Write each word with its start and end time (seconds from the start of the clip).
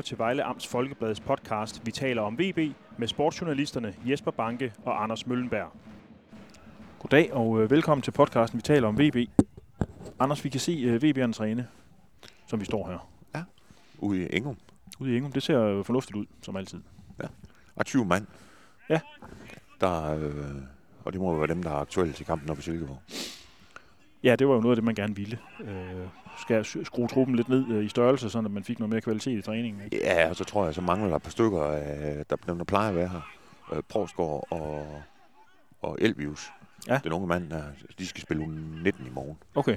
lytter 0.00 0.08
til 0.08 0.18
Vejle 0.18 0.44
Amts 0.44 0.66
Folkebladets 0.66 1.20
podcast 1.20 1.86
Vi 1.86 1.90
taler 1.90 2.22
om 2.22 2.38
VB 2.38 2.74
med 2.98 3.08
sportsjournalisterne 3.08 3.94
Jesper 4.04 4.30
Banke 4.30 4.72
og 4.84 5.02
Anders 5.02 5.26
Møllenberg. 5.26 5.72
Goddag 6.98 7.32
og 7.32 7.62
øh, 7.62 7.70
velkommen 7.70 8.02
til 8.02 8.10
podcasten 8.10 8.56
Vi 8.56 8.62
taler 8.62 8.88
om 8.88 8.98
VB. 8.98 9.16
Anders, 10.18 10.44
vi 10.44 10.48
kan 10.48 10.60
se 10.60 10.72
øh, 10.72 11.02
VB'erne 11.02 11.32
træne, 11.32 11.68
som 12.46 12.60
vi 12.60 12.64
står 12.64 12.88
her. 12.88 13.08
ude 13.98 14.22
i 14.22 14.36
Engum. 14.36 14.56
Ude 15.00 15.12
i 15.12 15.16
Ingum. 15.16 15.32
Det 15.32 15.42
ser 15.42 15.54
jo 15.54 15.82
fornuftigt 15.82 16.16
ud, 16.16 16.26
som 16.42 16.56
altid. 16.56 16.80
Og 17.76 17.86
20 17.86 18.04
mand. 18.04 18.26
Ja. 18.88 19.00
Der, 19.80 20.14
øh, 20.14 20.32
og 21.04 21.12
det 21.12 21.20
må 21.20 21.36
være 21.36 21.46
dem, 21.46 21.62
der 21.62 21.70
er 21.70 21.74
aktuelle 21.74 22.12
til 22.12 22.26
kampen 22.26 22.50
oppe 22.50 22.60
i 22.60 22.62
Silkeborg. 22.62 23.02
Ja, 24.22 24.36
det 24.36 24.48
var 24.48 24.54
jo 24.54 24.60
noget 24.60 24.72
af 24.72 24.76
det, 24.76 24.84
man 24.84 24.94
gerne 24.94 25.16
ville. 25.16 25.38
Øh, 25.60 26.06
skal 26.40 26.84
skrue 26.84 27.08
truppen 27.08 27.36
lidt 27.36 27.48
ned 27.48 27.68
øh, 27.70 27.84
i 27.84 27.88
størrelse, 27.88 28.30
så 28.30 28.40
man 28.40 28.64
fik 28.64 28.78
noget 28.78 28.90
mere 28.90 29.00
kvalitet 29.00 29.38
i 29.38 29.42
træningen? 29.42 29.82
Ikke? 29.84 29.96
Ja, 29.96 30.28
og 30.28 30.36
så 30.36 30.44
tror 30.44 30.64
jeg, 30.64 30.74
så 30.74 30.80
mangler 30.80 31.08
der 31.08 31.16
et 31.16 31.22
par 31.22 31.30
stykker 31.30 31.62
af 31.62 32.24
der, 32.30 32.36
der 32.54 32.64
plejer 32.64 32.88
at 32.88 32.96
være 32.96 33.08
her. 33.08 33.20
Øh, 33.72 33.82
Provsgaard 33.88 34.46
og, 34.50 35.02
og 35.82 35.98
Elvius. 36.00 36.50
Ja. 36.88 37.00
Den 37.04 37.12
unge 37.12 37.26
mand, 37.26 37.50
der, 37.50 37.62
de 37.98 38.06
skal 38.06 38.22
spille 38.22 38.42
uge 38.42 38.82
19 38.82 39.06
i 39.06 39.10
morgen. 39.10 39.38
Okay. 39.54 39.76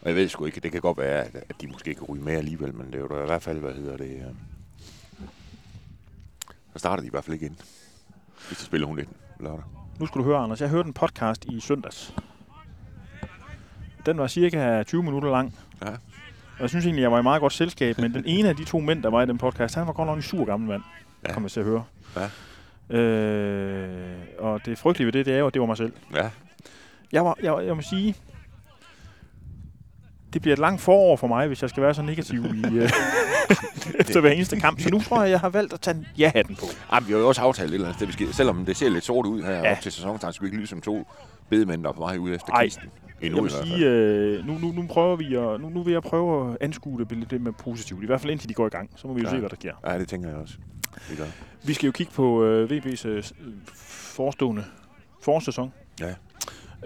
Og 0.00 0.08
jeg 0.08 0.16
ved 0.16 0.28
sgu 0.28 0.44
ikke, 0.44 0.60
det 0.60 0.72
kan 0.72 0.80
godt 0.80 0.98
være, 0.98 1.24
at, 1.24 1.60
de 1.60 1.66
måske 1.66 1.94
kan 1.94 2.04
ryge 2.04 2.24
med 2.24 2.32
alligevel, 2.32 2.74
men 2.74 2.86
det 2.86 2.94
er 2.94 2.98
jo 2.98 3.08
da 3.08 3.22
i 3.22 3.26
hvert 3.26 3.42
fald, 3.42 3.58
hvad 3.58 3.72
hedder 3.72 3.96
det... 3.96 4.16
Øh, 4.16 4.34
så 6.72 6.78
starter 6.78 7.00
de 7.00 7.06
i 7.06 7.10
hvert 7.10 7.24
fald 7.24 7.34
ikke 7.34 7.46
ind. 7.46 7.56
Hvis 8.48 8.58
de 8.58 8.64
spiller 8.64 8.86
uge 8.86 8.96
19 8.96 9.16
lørdag. 9.40 9.64
Nu 10.00 10.06
skal 10.06 10.18
du 10.18 10.24
høre, 10.24 10.38
Anders. 10.38 10.60
Jeg 10.60 10.68
hørte 10.68 10.86
en 10.86 10.92
podcast 10.92 11.44
i 11.44 11.60
søndags. 11.60 12.14
Den 14.06 14.18
var 14.18 14.26
cirka 14.26 14.82
20 14.82 15.02
minutter 15.02 15.30
lang. 15.30 15.54
Ja. 15.84 15.88
Og 16.56 16.60
jeg 16.60 16.68
synes 16.68 16.84
egentlig, 16.84 17.02
jeg 17.02 17.12
var 17.12 17.18
i 17.20 17.22
meget 17.22 17.40
godt 17.40 17.52
selskab, 17.52 17.98
men 17.98 18.14
den 18.14 18.22
ene 18.26 18.48
af 18.48 18.56
de 18.56 18.64
to 18.64 18.80
mænd, 18.80 19.02
der 19.02 19.10
var 19.10 19.22
i 19.22 19.26
den 19.26 19.38
podcast, 19.38 19.74
han 19.74 19.86
var 19.86 19.92
godt 19.92 20.06
nok 20.06 20.16
en 20.16 20.22
sur 20.22 20.44
gammel 20.44 20.68
mand, 20.68 20.82
ja. 21.22 21.28
Ja. 21.28 21.34
kom 21.34 21.42
jeg 21.42 21.50
til 21.50 21.60
at 21.60 21.66
høre. 21.66 21.84
Ja. 22.90 22.96
Øh, 22.96 24.14
og 24.38 24.60
det 24.66 24.78
frygtelige 24.78 25.06
ved 25.06 25.12
det, 25.12 25.26
det 25.26 25.34
er 25.34 25.38
jo, 25.38 25.46
at 25.46 25.54
det 25.54 25.60
var 25.60 25.66
mig 25.66 25.76
selv. 25.76 25.92
Ja, 26.14 26.30
Jeg, 27.12 27.24
var, 27.24 27.36
jeg, 27.42 27.66
jeg 27.66 27.76
må 27.76 27.82
sige, 27.82 28.14
det 30.32 30.42
bliver 30.42 30.52
et 30.52 30.58
langt 30.58 30.80
forår 30.80 31.16
for 31.16 31.26
mig, 31.26 31.46
hvis 31.46 31.62
jeg 31.62 31.70
skal 31.70 31.82
være 31.82 31.94
så 31.94 32.02
negativ 32.02 32.44
i, 32.54 32.64
øh, 32.78 32.90
efter 34.00 34.20
hver 34.20 34.30
eneste 34.30 34.60
kamp. 34.60 34.80
Så 34.80 34.90
nu 34.90 35.00
tror 35.00 35.22
jeg, 35.22 35.30
jeg 35.30 35.40
har 35.40 35.48
valgt 35.48 35.72
at 35.72 35.80
tage 35.80 36.06
ja-hatten 36.18 36.56
på. 36.56 36.66
Jamen, 36.92 37.06
vi 37.08 37.12
har 37.12 37.20
jo 37.20 37.28
også 37.28 37.40
aftalt 37.42 37.68
et 37.70 37.74
eller 37.74 37.86
andet 37.86 37.98
sted, 37.98 38.06
vi 38.06 38.12
skal, 38.12 38.34
selvom 38.34 38.64
det 38.66 38.76
ser 38.76 38.88
lidt 38.88 39.04
sort 39.04 39.26
ud 39.26 39.42
her 39.42 39.50
Ja. 39.52 39.72
op 39.72 39.80
til 39.80 39.92
sæsonstart, 39.92 40.34
så 40.34 40.40
vi 40.40 40.46
ikke 40.46 40.56
lyde 40.56 40.66
som 40.66 40.80
to 40.80 41.06
bedemænd, 41.48 41.82
der 41.82 41.88
er 41.88 41.92
på 41.92 42.00
vej 42.00 42.16
ud 42.16 42.30
efter 42.34 42.52
Ej. 42.52 42.64
kisten. 42.64 42.90
Endnu 43.26 43.36
Jeg 43.36 43.42
vil 43.44 43.50
sige, 43.50 43.86
øh, 43.90 44.46
nu, 44.46 44.58
nu, 44.58 44.72
nu 44.72 44.86
prøver 44.86 45.16
vi 45.16 45.24
at, 45.34 45.60
nu, 45.60 45.68
nu 45.68 45.82
vil 45.82 45.92
jeg 45.92 46.02
prøve 46.02 46.50
at 46.50 46.56
anskue 46.60 46.98
det 47.04 47.12
lidt 47.30 47.42
med 47.42 47.52
positivt. 47.52 48.02
I 48.02 48.06
hvert 48.06 48.20
fald 48.20 48.30
indtil 48.32 48.48
de 48.48 48.54
går 48.54 48.66
i 48.66 48.70
gang. 48.70 48.90
Så 48.96 49.08
må 49.08 49.14
vi 49.14 49.20
jo 49.20 49.26
Ja. 49.26 49.30
se, 49.34 49.38
hvad 49.38 49.48
der 49.48 49.56
sker. 49.56 49.72
Ja, 49.86 49.98
det 49.98 50.08
tænker 50.08 50.28
jeg 50.28 50.38
også. 50.38 50.54
Vi 51.10 51.16
gør. 51.16 51.24
Vi 51.64 51.72
skal 51.72 51.86
jo 51.86 51.92
kigge 51.92 52.12
på 52.12 52.44
øh, 52.44 52.70
VB's 52.70 53.08
øh, 53.08 53.22
forestående 53.74 54.64
forårssæson. 55.22 55.72
Ja. 56.00 56.14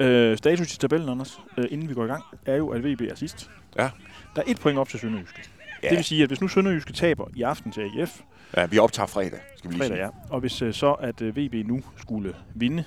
Øh, 0.04 0.36
status 0.38 0.74
i 0.74 0.78
tabellen, 0.78 1.08
Anders, 1.08 1.40
øh, 1.58 1.64
inden 1.70 1.88
vi 1.88 1.94
går 1.94 2.04
i 2.04 2.08
gang, 2.08 2.24
er 2.46 2.56
jo, 2.56 2.68
at 2.68 2.84
VB 2.84 3.00
er 3.00 3.14
sidst. 3.14 3.50
Ja. 3.78 3.90
Der 4.36 4.42
er 4.42 4.50
et 4.50 4.60
point 4.60 4.78
op 4.78 4.88
til 4.88 5.00
Sønderjyske. 5.00 5.42
Ja. 5.82 5.88
Det 5.88 5.96
vil 5.96 6.04
sige, 6.04 6.22
at 6.22 6.28
hvis 6.28 6.40
nu 6.40 6.48
Sønderjyske 6.48 6.92
taber 6.92 7.24
i 7.34 7.42
aften 7.42 7.72
til 7.72 7.80
AGF, 7.80 8.20
ja, 8.56 8.66
vi 8.66 8.78
optager 8.78 9.06
fredag, 9.06 9.38
skal 9.56 9.70
vi 9.70 9.74
lige 9.74 9.78
fredag 9.82 9.96
sige. 9.96 10.04
ja, 10.04 10.10
og 10.30 10.40
hvis 10.40 10.62
øh, 10.62 10.74
så 10.74 10.92
at 10.92 11.22
øh, 11.22 11.36
VB 11.36 11.54
nu 11.68 11.82
skulle 11.96 12.34
vinde 12.54 12.84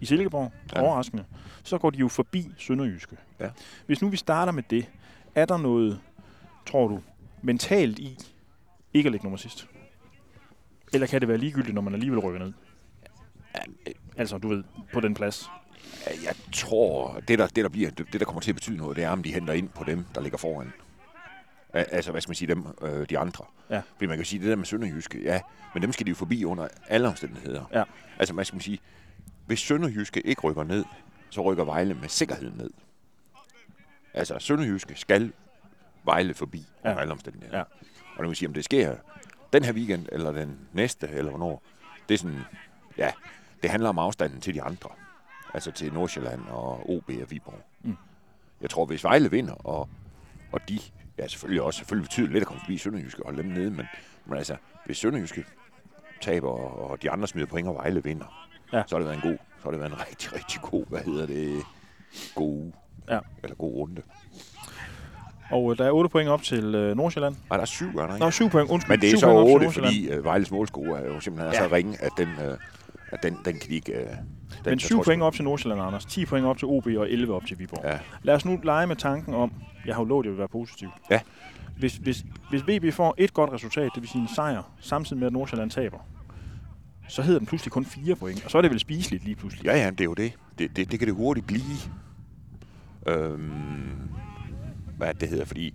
i 0.00 0.06
Silkeborg, 0.06 0.52
ja. 0.76 0.80
Overraskende, 0.82 1.24
så 1.62 1.78
går 1.78 1.90
de 1.90 1.98
jo 1.98 2.08
forbi 2.08 2.52
Sønderjyske. 2.58 3.16
Ja. 3.40 3.50
Hvis 3.86 4.02
nu 4.02 4.08
vi 4.08 4.16
starter 4.16 4.52
med 4.52 4.62
det, 4.70 4.86
er 5.34 5.44
der 5.44 5.56
noget, 5.56 6.00
tror 6.66 6.88
du, 6.88 7.00
mentalt 7.42 7.98
i 7.98 8.18
ikke 8.94 9.06
at 9.06 9.12
ligge 9.12 9.24
nummer 9.24 9.36
sidst? 9.36 9.68
Eller 10.92 11.06
kan 11.06 11.20
det 11.20 11.28
være 11.28 11.38
ligegyldigt, 11.38 11.74
når 11.74 11.82
man 11.82 11.94
alligevel 11.94 12.18
rykker 12.18 12.40
ned? 12.40 12.52
Ja, 13.54 13.60
Altså, 14.16 14.38
du 14.38 14.48
ved, 14.48 14.64
på 14.92 15.00
den 15.00 15.14
plads. 15.14 15.50
Jeg 16.06 16.34
tror, 16.52 17.20
det 17.28 17.38
der, 17.38 17.46
det, 17.46 17.56
der 17.64 17.68
bliver, 17.68 17.90
det, 17.90 18.12
der 18.12 18.24
kommer 18.24 18.40
til 18.40 18.50
at 18.50 18.54
betyde 18.54 18.76
noget, 18.76 18.96
det 18.96 19.04
er, 19.04 19.10
om 19.10 19.22
de 19.22 19.32
henter 19.32 19.52
ind 19.52 19.68
på 19.68 19.84
dem, 19.84 20.04
der 20.14 20.20
ligger 20.20 20.38
foran. 20.38 20.72
Al- 21.72 21.86
Altså, 21.90 22.10
hvad 22.10 22.20
skal 22.20 22.30
man 22.30 22.34
sige, 22.36 22.48
dem, 22.54 22.64
øh, 22.82 23.06
de 23.10 23.18
andre. 23.18 23.44
Ja. 23.70 23.82
Fordi 23.94 24.06
man 24.06 24.16
kan 24.18 24.24
sige, 24.24 24.40
det 24.40 24.48
der 24.48 24.56
med 24.56 24.64
Sønderjyske, 24.64 25.22
ja, 25.22 25.40
men 25.74 25.82
dem 25.82 25.92
skal 25.92 26.06
de 26.06 26.08
jo 26.10 26.14
forbi 26.14 26.44
under 26.44 26.68
alle 26.88 27.08
omstændigheder. 27.08 27.64
Ja. 27.72 27.82
Altså, 28.18 28.34
hvad 28.34 28.44
skal 28.44 28.54
man 28.56 28.60
sige, 28.62 28.78
hvis 29.48 29.60
Sønderjyske 29.60 30.20
ikke 30.26 30.40
rykker 30.42 30.64
ned, 30.64 30.84
så 31.30 31.40
rykker 31.40 31.64
Vejle 31.64 31.94
med 31.94 32.08
sikkerhed 32.08 32.50
ned. 32.50 32.70
Altså, 34.14 34.38
Sønderjyske 34.38 34.94
skal 34.94 35.32
Vejle 36.04 36.34
forbi 36.34 36.66
Ja. 36.84 36.90
under 36.90 37.00
alle 37.00 37.12
omstændigheder. 37.12 37.56
Ja. 37.58 37.62
Og 38.16 38.18
det 38.18 38.28
vil 38.28 38.36
sige, 38.36 38.48
om 38.48 38.54
det 38.54 38.64
sker 38.64 38.96
den 39.52 39.64
her 39.64 39.72
weekend, 39.72 40.06
eller 40.12 40.32
den 40.32 40.58
næste, 40.72 41.08
eller 41.08 41.30
hvornår, 41.30 41.62
det 42.08 42.14
er 42.14 42.18
sådan, 42.18 42.40
ja, 42.98 43.12
det 43.62 43.70
handler 43.70 43.88
om 43.88 43.98
afstanden 43.98 44.40
til 44.40 44.54
de 44.54 44.62
andre. 44.62 44.90
Altså 45.54 45.70
til 45.72 45.92
Nordsjælland 45.92 46.40
og 46.48 46.90
OB 46.90 47.10
og 47.22 47.30
Viborg. 47.30 47.60
Mm. 47.82 47.96
Jeg 48.60 48.70
tror, 48.70 48.86
hvis 48.86 49.04
Vejle 49.04 49.30
vinder, 49.30 49.54
og, 49.54 49.88
og 50.52 50.68
de, 50.68 50.78
ja 51.18 51.28
selvfølgelig 51.28 51.62
også, 51.62 51.78
selvfølgelig 51.78 52.08
betyder 52.08 52.26
det 52.26 52.32
lidt 52.32 52.42
at 52.42 52.46
komme 52.48 52.60
forbi 52.60 52.78
Sønderjyske 52.78 53.22
og 53.22 53.26
holde 53.26 53.42
dem 53.42 53.50
nede, 53.52 53.70
men, 53.70 53.86
men 54.26 54.38
altså, 54.38 54.56
hvis 54.86 54.98
Sønderjyske 54.98 55.44
taber, 56.20 56.48
og 56.48 56.90
og 56.90 57.02
de 57.02 57.10
andre 57.10 57.28
smider 57.28 57.46
point, 57.46 57.68
og 57.68 57.74
Vejle 57.74 58.04
vinder, 58.04 58.47
Ja. 58.72 58.82
så 58.86 58.94
har 58.94 58.98
det 58.98 59.08
været 59.08 59.24
en 59.24 59.30
god, 59.30 59.38
så 59.58 59.62
har 59.64 59.70
det 59.70 59.80
været 59.80 59.92
en 59.92 60.00
rigtig, 60.10 60.34
rigtig 60.34 60.60
god, 60.62 60.84
hvad 60.88 61.00
hedder 61.00 61.26
det, 61.26 61.62
god 62.34 62.48
uge. 62.48 62.72
Ja. 63.10 63.18
Eller 63.42 63.56
god 63.56 63.74
runde. 63.74 64.02
Og 65.50 65.72
øh, 65.72 65.78
der 65.78 65.84
er 65.86 65.90
8 65.90 66.08
point 66.10 66.28
op 66.28 66.42
til 66.42 66.74
øh, 66.74 66.96
Nordsjælland. 66.96 67.34
Nej, 67.50 67.56
der 67.56 67.62
er 67.62 67.66
syv, 67.66 67.86
er 67.86 68.06
der 68.06 68.14
ikke? 68.14 68.24
Nå, 68.24 68.30
7 68.30 68.48
point. 68.50 68.70
Undskyld, 68.70 68.90
Men 68.96 69.00
det 69.00 69.12
er 69.12 69.18
så 69.18 69.26
point 69.26 69.38
op 69.40 69.46
til 69.46 69.52
8, 69.54 69.64
Nordsjælland. 69.64 69.94
fordi 69.94 70.08
øh, 70.10 70.24
Vejles 70.24 70.50
målscore 70.50 71.00
er 71.00 71.06
jo 71.14 71.20
simpelthen 71.20 71.52
Ja. 71.54 71.68
så 71.68 71.74
ringe, 71.74 72.02
at 72.02 72.10
den, 72.16 72.28
øh, 72.28 72.56
at 73.10 73.22
den, 73.22 73.38
den 73.44 73.58
kan 73.58 73.68
de 73.70 73.74
ikke... 73.74 73.92
Øh, 73.92 74.06
den, 74.06 74.16
Men 74.64 74.70
jeg 74.72 74.80
7 74.80 74.94
tror 74.96 75.02
point 75.04 75.22
op 75.22 75.34
til 75.34 75.44
Nordsjælland, 75.44 75.82
Anders. 75.82 76.04
10 76.04 76.24
point 76.26 76.46
op 76.46 76.58
til 76.58 76.68
OB 76.68 76.86
og 76.86 77.10
11 77.10 77.34
op 77.34 77.46
til 77.46 77.58
Viborg. 77.58 77.80
Ja. 77.84 77.98
Lad 78.22 78.34
os 78.34 78.44
nu 78.44 78.60
lege 78.62 78.86
med 78.86 78.96
tanken 78.96 79.34
om, 79.34 79.52
jeg 79.86 79.94
har 79.94 80.02
jo 80.02 80.06
lovet, 80.08 80.22
at 80.22 80.26
jeg 80.26 80.30
vil 80.32 80.38
være 80.38 80.48
positiv. 80.48 80.88
Ja. 81.10 81.20
Hvis, 81.78 81.96
hvis, 81.96 82.24
hvis 82.50 82.62
VB 82.68 82.92
får 82.94 83.14
et 83.18 83.34
godt 83.34 83.52
resultat, 83.52 83.90
det 83.94 84.02
vil 84.02 84.08
sige 84.10 84.22
en 84.22 84.28
sejr, 84.34 84.62
samtidig 84.80 85.18
med 85.18 85.26
at 85.26 85.32
Nordsjælland 85.32 85.70
taber, 85.70 85.98
så 87.08 87.22
hedder 87.22 87.38
den 87.38 87.46
pludselig 87.46 87.72
kun 87.72 87.84
4 87.84 88.16
point. 88.16 88.44
Og 88.44 88.50
så 88.50 88.58
er 88.58 88.62
det 88.62 88.70
vel 88.70 88.80
spiseligt 88.80 89.24
lige 89.24 89.36
pludselig. 89.36 89.64
Ja, 89.64 89.76
ja, 89.76 89.90
det 89.90 90.00
er 90.00 90.04
jo 90.04 90.14
det. 90.14 90.32
Det, 90.58 90.76
det, 90.76 90.90
det 90.90 90.98
kan 90.98 91.08
det 91.08 91.14
hurtigt 91.16 91.46
blive. 91.46 91.76
Øhm, 93.06 94.10
hvad 94.96 95.14
det 95.14 95.28
hedder, 95.28 95.44
fordi 95.44 95.74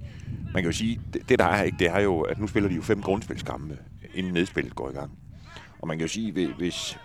man 0.53 0.63
kan 0.63 0.65
jo 0.65 0.71
sige, 0.71 1.01
det, 1.13 1.29
det 1.29 1.39
der 1.39 1.45
er 1.45 1.63
ikke, 1.63 1.77
det 1.79 1.87
er 1.89 1.99
jo, 1.99 2.21
at 2.21 2.39
nu 2.39 2.47
spiller 2.47 2.69
de 2.69 2.75
jo 2.75 2.81
fem 2.81 3.01
grundspilskampe, 3.01 3.77
inden 4.13 4.33
nedspillet 4.33 4.75
går 4.75 4.89
i 4.89 4.93
gang. 4.93 5.11
Og 5.79 5.87
man 5.87 5.97
kan 5.97 6.07
jo 6.07 6.13
sige, 6.13 6.31
hvi- 6.31 6.53
hvis, 6.57 6.99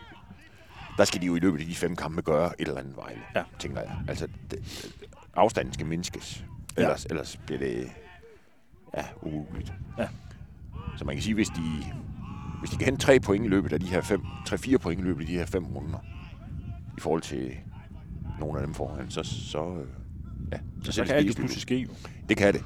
der 0.98 1.04
skal 1.04 1.20
de 1.20 1.26
jo 1.26 1.36
i 1.36 1.38
løbet 1.38 1.60
af 1.60 1.66
de 1.66 1.74
fem 1.74 1.96
kampe 1.96 2.22
gøre 2.22 2.60
et 2.60 2.68
eller 2.68 2.80
andet 2.80 2.96
vejle, 2.96 3.20
Ja. 3.36 3.42
tænker 3.58 3.80
jeg. 3.80 3.96
Altså, 4.08 4.28
det, 4.50 4.58
afstanden 5.34 5.74
skal 5.74 5.86
mindskes. 5.86 6.44
Ellers, 6.76 7.04
ja. 7.04 7.08
ellers 7.14 7.36
bliver 7.46 7.58
det 7.58 7.90
ja, 8.96 9.04
umuligt. 9.22 9.72
Ja. 9.98 10.08
Så 10.96 11.04
man 11.04 11.14
kan 11.14 11.22
sige, 11.22 11.34
hvis 11.34 11.48
de, 11.48 11.62
hvis 12.58 12.70
de 12.70 12.76
kan 12.76 12.84
hente 12.84 13.00
tre 13.00 13.20
point 13.20 13.44
i 13.44 13.48
løbet 13.48 13.72
af 13.72 13.80
de 13.80 13.86
her 13.86 14.00
fem, 14.00 14.22
tre-fire 14.46 14.78
point 14.78 15.00
i 15.00 15.04
løbet 15.04 15.20
af 15.20 15.26
de 15.26 15.32
her 15.32 15.46
fem 15.46 15.66
runder, 15.66 15.98
i 16.96 17.00
forhold 17.00 17.22
til 17.22 17.56
nogle 18.40 18.60
af 18.60 18.66
dem 18.66 18.74
foran, 18.74 19.10
så, 19.10 19.22
så, 19.22 19.74
øh, 19.80 19.86
ja, 20.52 20.58
Så, 20.84 20.92
så 20.92 21.04
kan 21.04 21.14
alt 21.14 21.36
pludselig 21.36 21.62
ske 21.62 21.76
jo. 21.76 21.88
Det 22.28 22.36
kan 22.36 22.54
det. 22.54 22.64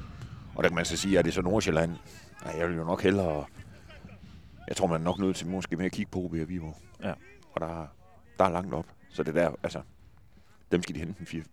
Og 0.54 0.62
der 0.62 0.69
kan 0.69 0.76
man 0.76 0.84
så 0.84 0.97
sige, 0.97 1.19
at 1.19 1.25
det 1.25 1.30
er 1.30 1.34
så 1.34 1.42
Nordsjælland. 1.42 1.91
Nej, 2.44 2.54
jeg 2.58 2.69
vil 2.69 2.76
jo 2.76 2.84
nok 2.84 3.03
hellere... 3.03 3.44
Jeg 4.69 4.76
tror, 4.76 4.86
man 4.86 5.00
er 5.00 5.04
nok 5.04 5.19
nødt 5.19 5.36
til 5.36 5.47
måske 5.47 5.76
mere 5.76 5.86
at 5.86 5.92
kigge 5.92 6.10
på 6.10 6.19
OB 6.19 6.32
og 6.32 6.48
Viborg. 6.48 6.76
Ja. 7.03 7.12
Og 7.53 7.60
der, 7.60 7.86
der 8.38 8.44
er 8.44 8.50
langt 8.50 8.74
op. 8.74 8.86
Så 9.10 9.22
det 9.22 9.34
der, 9.34 9.50
altså... 9.62 9.82
Dem 10.72 10.82
skal 10.82 10.94
de 10.94 11.00
hente 11.00 11.34
en 11.34 11.44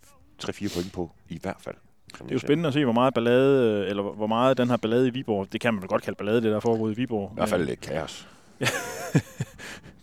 3-4 0.44 0.74
point 0.74 0.94
på, 0.94 1.12
i 1.30 1.40
hvert 1.42 1.58
fald. 1.60 1.76
Det 2.14 2.32
er 2.32 2.36
jo 2.36 2.40
spændende 2.40 2.68
at 2.68 2.74
se, 2.74 2.84
hvor 2.84 2.94
meget 2.94 3.14
ballade, 3.14 3.82
øh, 3.84 3.90
eller 3.90 4.04
hvor 4.04 4.28
meget 4.28 4.58
den 4.58 4.70
her 4.70 4.78
ballade 4.78 5.08
i 5.08 5.10
Viborg, 5.10 5.48
det 5.52 5.62
kan 5.62 5.74
man 5.74 5.82
vel 5.82 5.90
godt 5.90 6.04
kalde 6.04 6.18
ballade, 6.18 6.42
det 6.42 6.44
der 6.44 6.56
er 6.56 6.60
foregået 6.60 6.92
i 6.92 6.96
Viborg. 6.96 7.30
I 7.32 7.36
hvert 7.36 7.50
fald 7.50 7.66
lidt 7.66 7.82
kaos. 7.82 8.28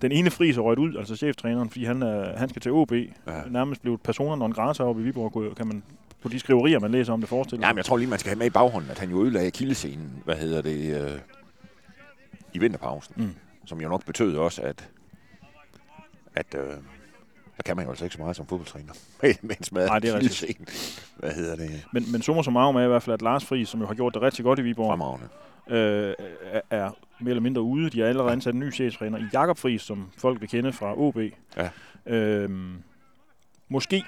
Den 0.03 0.13
ene 0.13 0.31
fris 0.31 0.57
er 0.57 0.61
røget 0.61 0.79
ud, 0.79 0.97
altså 0.97 1.17
cheftræneren, 1.17 1.71
fordi 1.71 1.85
han, 1.85 2.03
er, 2.03 2.39
han 2.39 2.49
skal 2.49 2.63
til 2.63 2.73
OB. 2.73 2.93
Ja. 2.93 3.07
Nærmest 3.51 3.83
blevet 3.83 4.01
personer 4.01 4.37
non 4.37 4.53
grata 4.53 4.83
oppe 4.83 5.03
i 5.03 5.05
Viborg, 5.05 5.57
kan 5.57 5.67
man 5.67 5.83
på 6.23 6.29
de 6.29 6.39
skriverier, 6.39 6.81
man 6.81 6.91
læser 6.91 7.13
om 7.13 7.21
det 7.21 7.29
forestiller. 7.29 7.67
Ja, 7.67 7.73
men 7.73 7.77
jeg 7.77 7.85
tror 7.85 7.97
lige, 7.97 8.09
man 8.09 8.19
skal 8.19 8.31
have 8.31 8.39
med 8.39 8.47
i 8.47 8.51
baghånden, 8.51 8.91
at 8.91 8.99
han 8.99 9.11
jo 9.11 9.25
ødelagde 9.25 9.51
kildescenen, 9.51 10.23
hvad 10.25 10.37
hedder 10.37 10.63
det, 10.63 11.03
øh, 11.03 11.19
i 12.53 12.59
vinterpausen. 12.59 13.15
Mm. 13.17 13.35
Som 13.65 13.81
jo 13.81 13.89
nok 13.89 14.05
betød 14.05 14.37
også, 14.37 14.63
at, 14.63 14.89
at 16.35 16.55
øh, 16.55 16.77
der 17.57 17.63
kan 17.65 17.77
man 17.77 17.85
jo 17.85 17.91
altså 17.91 18.05
ikke 18.05 18.15
så 18.17 18.23
meget 18.23 18.37
som 18.37 18.47
fodboldtræner. 18.47 18.93
med 19.43 19.57
en 19.59 19.65
smadret 19.65 19.89
Nej, 19.89 19.99
det 19.99 20.11
er 20.11 20.15
rigtigt. 20.15 21.09
Hvad 21.17 21.31
hedder 21.31 21.57
det? 21.57 21.85
Men, 21.93 22.13
men 22.13 22.23
summa 22.23 22.43
summarum 22.43 22.77
er 22.77 22.85
i 22.85 22.87
hvert 22.87 23.03
fald, 23.03 23.15
at 23.15 23.23
Lars 23.23 23.45
Friis, 23.45 23.69
som 23.69 23.81
jo 23.81 23.87
har 23.87 23.95
gjort 23.95 24.15
det 24.15 24.23
rigtig 24.23 24.45
godt 24.45 24.59
i 24.59 24.63
Viborg, 24.63 24.91
Fremragende. 24.91 25.29
øh, 25.71 26.15
er, 26.53 26.61
er 26.71 26.91
mere 27.21 27.31
eller 27.31 27.43
mindre 27.43 27.63
ude. 27.63 27.91
De 27.91 28.01
har 28.01 28.07
allerede 28.09 28.33
ansat 28.33 28.55
en 28.55 28.61
ny 28.61 28.73
cheftræner 28.73 29.19
i 29.19 29.25
Jakob 29.33 29.59
Friis, 29.59 29.83
som 29.83 30.11
folk 30.19 30.41
vil 30.41 30.49
kende 30.49 30.73
fra 30.73 30.99
OB. 30.99 31.17
Ja. 31.57 31.69
Øhm, 32.07 32.83
måske 33.69 34.05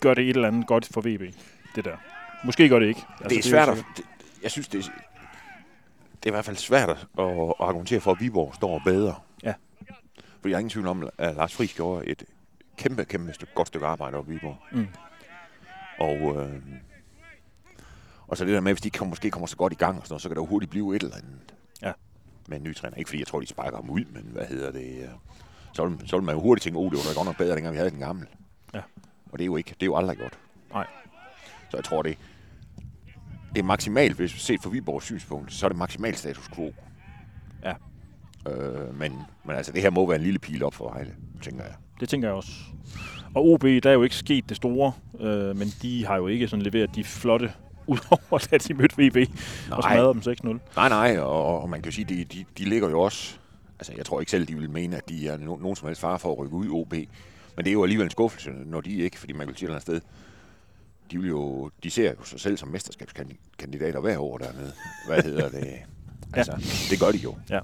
gør 0.00 0.14
det 0.14 0.24
et 0.24 0.36
eller 0.36 0.48
andet 0.48 0.66
godt 0.66 0.88
for 0.92 1.00
VB, 1.00 1.34
det 1.76 1.84
der. 1.84 1.96
Måske 2.44 2.68
gør 2.68 2.78
det 2.78 2.86
ikke. 2.86 3.00
Altså, 3.10 3.28
det 3.28 3.38
er 3.38 3.42
svært 3.42 3.68
at... 3.68 3.76
sikkert. 3.76 3.96
Det, 3.96 4.04
jeg 4.42 4.50
synes, 4.50 4.68
det 4.68 4.78
er, 4.78 4.82
det 6.22 6.26
er 6.26 6.30
i 6.30 6.30
hvert 6.30 6.44
fald 6.44 6.56
svært 6.56 6.90
at, 6.90 6.96
at 7.18 7.54
argumentere 7.58 8.00
for, 8.00 8.12
at 8.12 8.20
Viborg 8.20 8.54
står 8.54 8.80
bedre. 8.84 9.14
Ja. 9.44 9.54
Fordi 10.42 10.50
jeg 10.50 10.56
er 10.56 10.58
ingen 10.60 10.70
tvivl 10.70 10.86
om, 10.86 11.08
at 11.18 11.34
Lars 11.36 11.54
Friis 11.54 11.74
gjorde 11.74 12.06
et 12.06 12.24
kæmpe, 12.76 13.04
kæmpe 13.04 13.32
stykke, 13.32 13.52
godt 13.54 13.68
stykke 13.68 13.86
arbejde 13.86 14.16
oppe 14.16 14.30
i 14.32 14.34
Viborg. 14.34 14.56
Mm. 14.72 14.86
Og, 15.98 16.16
øh, 16.16 16.62
og 18.26 18.36
så 18.36 18.44
det 18.44 18.54
der 18.54 18.60
med, 18.60 18.72
hvis 18.72 18.80
de 18.80 18.90
kom, 18.90 19.08
måske 19.08 19.30
kommer 19.30 19.46
så 19.46 19.56
godt 19.56 19.72
i 19.72 19.76
gang, 19.76 19.98
og 19.98 20.06
sådan 20.06 20.12
noget, 20.12 20.22
så 20.22 20.28
kan 20.28 20.36
der 20.36 20.42
jo 20.42 20.46
hurtigt 20.46 20.70
blive 20.70 20.96
et 20.96 21.02
eller 21.02 21.16
andet. 21.16 21.54
Ja. 21.82 21.92
Med 22.48 22.56
en 22.56 22.62
ny 22.64 22.74
træner. 22.74 22.96
Ikke 22.96 23.08
fordi 23.08 23.18
jeg 23.20 23.26
tror, 23.26 23.40
de 23.40 23.46
sparker 23.46 23.76
ham 23.76 23.90
ud, 23.90 24.04
men 24.04 24.22
hvad 24.32 24.46
hedder 24.46 24.70
det? 24.72 25.02
øh, 25.02 25.08
Så 25.72 25.86
vil, 25.86 26.08
så 26.08 26.16
vil 26.16 26.24
man 26.24 26.34
jo 26.34 26.40
hurtigt 26.40 26.62
tænke, 26.62 26.78
oh, 26.78 26.90
det 26.90 26.98
var 26.98 27.04
da 27.10 27.14
godt 27.18 27.26
nok 27.26 27.36
bedre, 27.38 27.54
dengang 27.54 27.72
vi 27.72 27.78
havde 27.78 27.90
den 27.90 27.98
gamle. 27.98 28.26
Ja. 28.74 28.82
Og 29.32 29.38
det 29.38 29.40
er 29.40 29.46
jo 29.46 29.56
ikke, 29.56 29.70
det 29.70 29.82
er 29.82 29.86
jo 29.86 29.96
aldrig 29.96 30.18
godt. 30.18 30.38
Nej. 30.72 30.86
Så 31.70 31.76
jeg 31.76 31.84
tror, 31.84 32.02
det, 32.02 32.18
det 33.54 33.58
er 33.58 33.62
maksimalt, 33.64 34.16
hvis 34.16 34.34
vi 34.34 34.38
set 34.38 34.62
fra 34.62 34.70
Viborgs 34.70 35.04
synspunkt, 35.04 35.52
så 35.52 35.66
er 35.66 35.68
det 35.68 35.78
maksimalt 35.78 36.18
status 36.18 36.48
quo. 36.48 36.74
Ja. 37.64 37.74
Øh, 38.48 38.98
men, 38.98 39.12
men 39.44 39.56
altså, 39.56 39.72
det 39.72 39.82
her 39.82 39.90
må 39.90 40.06
være 40.06 40.16
en 40.16 40.22
lille 40.22 40.38
pil 40.38 40.64
op 40.64 40.74
for 40.74 40.92
Vejle, 40.92 41.14
tænker 41.42 41.64
jeg. 41.64 41.74
Det 42.00 42.08
tænker 42.08 42.28
jeg 42.28 42.34
også. 42.36 42.52
Og 43.34 43.46
OB, 43.46 43.62
der 43.62 43.90
er 43.90 43.92
jo 43.92 44.02
ikke 44.02 44.16
sket 44.16 44.48
det 44.48 44.56
store, 44.56 44.92
øh, 45.20 45.56
men 45.56 45.68
de 45.82 46.06
har 46.06 46.16
jo 46.16 46.26
ikke 46.26 46.48
sådan 46.48 46.62
leveret 46.62 46.94
de 46.94 47.04
flotte, 47.04 47.52
udover 47.86 48.48
da 48.50 48.58
de 48.58 48.74
mødte 48.74 48.94
VB 48.98 49.30
og 49.70 49.82
smadrede 49.82 50.14
dem 50.14 50.58
6-0. 50.60 50.76
Nej, 50.76 50.88
nej, 50.88 51.18
og, 51.18 51.62
og 51.62 51.70
man 51.70 51.82
kan 51.82 51.90
jo 51.90 51.94
sige, 51.94 52.04
de, 52.04 52.24
de, 52.24 52.44
de 52.58 52.64
ligger 52.64 52.90
jo 52.90 53.00
også... 53.00 53.36
Altså, 53.78 53.92
jeg 53.96 54.06
tror 54.06 54.20
ikke 54.20 54.30
selv, 54.30 54.46
de 54.48 54.54
vil 54.54 54.70
mene, 54.70 54.96
at 54.96 55.08
de 55.08 55.28
er 55.28 55.36
no, 55.36 55.56
nogen 55.56 55.76
som 55.76 55.86
helst 55.88 56.00
far 56.00 56.18
for 56.18 56.32
at 56.32 56.38
rykke 56.38 56.54
ud 56.56 56.66
i 56.66 56.68
OB. 56.68 56.92
Men 57.56 57.64
det 57.64 57.66
er 57.66 57.72
jo 57.72 57.82
alligevel 57.82 58.04
en 58.04 58.10
skuffelse, 58.10 58.50
når 58.50 58.80
de 58.80 58.94
ikke, 58.96 59.18
fordi 59.18 59.32
man 59.32 59.46
kan 59.46 59.56
sige 59.56 59.66
et 59.66 59.68
eller 59.68 59.74
andet 59.74 59.82
sted, 59.82 60.00
de, 61.10 61.18
vil 61.18 61.28
jo, 61.28 61.70
de 61.82 61.90
ser 61.90 62.10
jo 62.10 62.24
sig 62.24 62.40
selv 62.40 62.56
som 62.56 62.68
mesterskabskandidater 62.68 64.00
hver 64.00 64.18
år 64.18 64.38
dernede. 64.38 64.72
Hvad 65.06 65.22
hedder 65.22 65.48
det? 65.48 65.74
Altså, 66.34 66.86
det 66.90 67.00
gør 67.00 67.10
de 67.10 67.18
jo. 67.18 67.34
Ja. 67.50 67.60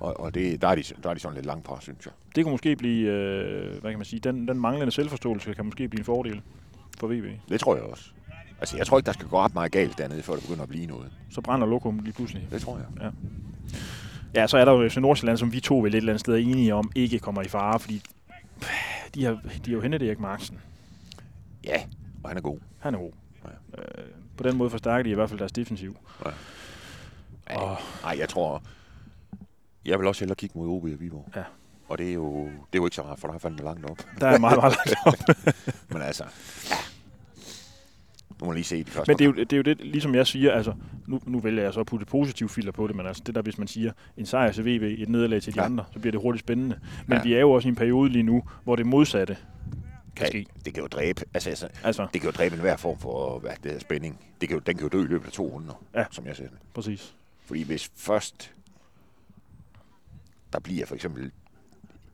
Og, 0.00 0.20
og 0.20 0.34
det, 0.34 0.62
der, 0.62 0.68
er 0.68 0.74
de, 0.74 0.82
der 1.02 1.10
er 1.10 1.14
de 1.14 1.20
sådan 1.20 1.34
lidt 1.34 1.46
langt 1.46 1.66
fra, 1.66 1.80
synes 1.80 2.06
jeg. 2.06 2.12
Det 2.36 2.44
kunne 2.44 2.52
måske 2.52 2.76
blive, 2.76 3.08
øh, 3.10 3.80
hvad 3.80 3.90
kan 3.90 3.98
man 3.98 4.04
sige, 4.04 4.20
den, 4.20 4.48
den 4.48 4.60
manglende 4.60 4.92
selvforståelse 4.92 5.54
kan 5.54 5.64
måske 5.64 5.88
blive 5.88 6.00
en 6.00 6.04
fordel 6.04 6.40
for 6.98 7.06
VB. 7.06 7.24
Det 7.48 7.60
tror 7.60 7.74
jeg 7.76 7.84
også. 7.84 8.04
Altså, 8.60 8.76
jeg 8.76 8.86
tror 8.86 8.98
ikke, 8.98 9.06
der 9.06 9.12
skal 9.12 9.28
gå 9.28 9.38
ret 9.38 9.54
meget 9.54 9.72
galt 9.72 9.98
dernede, 9.98 10.22
før 10.22 10.34
der 10.34 10.40
begynder 10.40 10.62
at 10.62 10.68
blive 10.68 10.86
noget. 10.86 11.12
Så 11.30 11.40
brænder 11.40 11.66
lokum 11.66 11.98
lige 11.98 12.12
pludselig. 12.12 12.48
Det 12.50 12.62
tror 12.62 12.78
jeg. 12.78 13.12
Ja, 14.34 14.46
så 14.46 14.58
er 14.58 14.64
der 14.64 14.72
jo 14.72 14.88
FC 14.88 14.96
Nordsjælland, 14.96 15.38
som 15.38 15.52
vi 15.52 15.60
to 15.60 15.78
vel 15.78 15.94
et 15.94 15.96
eller 15.96 16.12
andet 16.12 16.20
sted 16.20 16.34
er 16.34 16.38
enige 16.38 16.74
om, 16.74 16.92
ikke 16.94 17.18
kommer 17.18 17.42
i 17.42 17.48
fare, 17.48 17.80
fordi 17.80 18.02
de 19.14 19.24
har, 19.24 19.32
de 19.32 19.70
har 19.70 19.72
jo 19.72 19.80
hentet 19.80 20.02
Erik 20.02 20.20
Marksen. 20.20 20.58
Ja, 21.64 21.82
og 22.22 22.30
han 22.30 22.36
er 22.36 22.40
god. 22.40 22.58
Han 22.78 22.94
er 22.94 22.98
god. 22.98 23.12
Ja. 23.44 23.82
Øh, 23.82 24.04
på 24.36 24.42
den 24.42 24.56
måde 24.56 24.70
forstærker 24.70 25.02
de 25.02 25.10
i 25.10 25.14
hvert 25.14 25.28
fald 25.28 25.38
deres 25.38 25.52
defensiv. 25.52 25.96
Ja. 26.24 26.30
Og 27.56 27.76
Nej, 28.02 28.16
jeg 28.18 28.28
tror... 28.28 28.62
Jeg 29.84 29.98
vil 29.98 30.06
også 30.06 30.20
hellere 30.20 30.36
kigge 30.36 30.58
mod 30.58 30.68
OB 30.68 30.84
og 30.84 31.00
Viborg. 31.00 31.32
Ja. 31.36 31.42
Og 31.88 31.98
det 31.98 32.08
er 32.10 32.14
jo, 32.14 32.44
det 32.44 32.50
er 32.72 32.76
jo 32.76 32.84
ikke 32.84 32.96
så 32.96 33.02
rart, 33.02 33.18
for 33.20 33.28
der 33.28 33.34
er 33.34 33.38
fandme 33.38 33.62
langt 33.62 33.90
op. 33.90 33.98
der 34.20 34.26
er 34.26 34.38
meget, 34.38 34.56
meget 34.58 34.76
langt 34.86 34.94
op. 35.06 35.36
Men 35.92 36.02
altså, 36.02 36.24
ja. 36.70 36.76
Nu 38.40 38.46
må 38.46 38.52
lige 38.52 38.64
se 38.64 38.84
de 38.84 38.90
første. 38.90 39.10
Men 39.10 39.18
det 39.18 39.24
er, 39.24 39.28
jo, 39.28 39.32
det 39.32 39.52
er 39.52 39.56
jo 39.56 39.62
det, 39.62 39.80
ligesom 39.80 40.14
jeg 40.14 40.26
siger, 40.26 40.52
altså, 40.52 40.74
nu, 41.06 41.20
nu 41.26 41.38
vælger 41.38 41.62
jeg 41.62 41.72
så 41.74 41.80
at 41.80 41.86
putte 41.86 42.06
positiv 42.06 42.48
filter 42.48 42.72
på 42.72 42.86
det, 42.86 42.96
men 42.96 43.06
altså 43.06 43.22
det 43.26 43.34
der, 43.34 43.42
hvis 43.42 43.58
man 43.58 43.68
siger, 43.68 43.92
en 44.16 44.26
sejr 44.26 44.52
til 44.52 44.64
VB, 44.64 44.82
et 44.82 45.08
nederlag 45.08 45.42
til 45.42 45.54
de 45.54 45.60
Ja. 45.60 45.64
andre, 45.66 45.84
så 45.92 45.98
bliver 45.98 46.12
det 46.12 46.20
hurtigt 46.20 46.44
spændende. 46.44 46.78
Men 47.06 47.18
Ja. 47.18 47.22
vi 47.22 47.34
er 47.34 47.40
jo 47.40 47.50
også 47.52 47.68
i 47.68 47.70
en 47.70 47.74
periode 47.76 48.10
lige 48.10 48.22
nu, 48.22 48.42
hvor 48.64 48.76
det 48.76 48.86
modsatte 48.86 49.36
kan 50.16 50.24
ja, 50.26 50.30
ske. 50.30 50.46
det 50.64 50.74
kan 50.74 50.82
jo 50.82 50.86
dræbe, 50.88 51.24
altså, 51.34 51.50
altså, 51.50 51.68
Altså, 51.84 52.06
det 52.12 52.20
kan 52.20 52.30
jo 52.30 52.32
dræbe 52.36 52.54
enhver 52.54 52.76
form 52.76 52.98
for 52.98 53.38
hvad 53.38 53.50
det 53.50 53.64
hedder, 53.64 53.78
spænding. 53.80 54.20
Det 54.40 54.48
kan 54.48 54.56
jo, 54.58 54.62
den 54.66 54.74
kan 54.76 54.82
jo 54.82 54.88
dø 54.88 55.04
i 55.04 55.08
løbet 55.08 55.26
af 55.26 55.32
to 55.32 55.46
runder, 55.46 55.82
Ja. 55.94 56.04
som 56.10 56.26
jeg 56.26 56.36
ser 56.36 56.44
det. 56.48 56.58
præcis. 56.74 57.14
Fordi 57.46 57.62
hvis 57.62 57.90
først 57.96 58.52
der 60.52 60.60
bliver 60.60 60.86
for 60.86 60.94
eksempel 60.94 61.30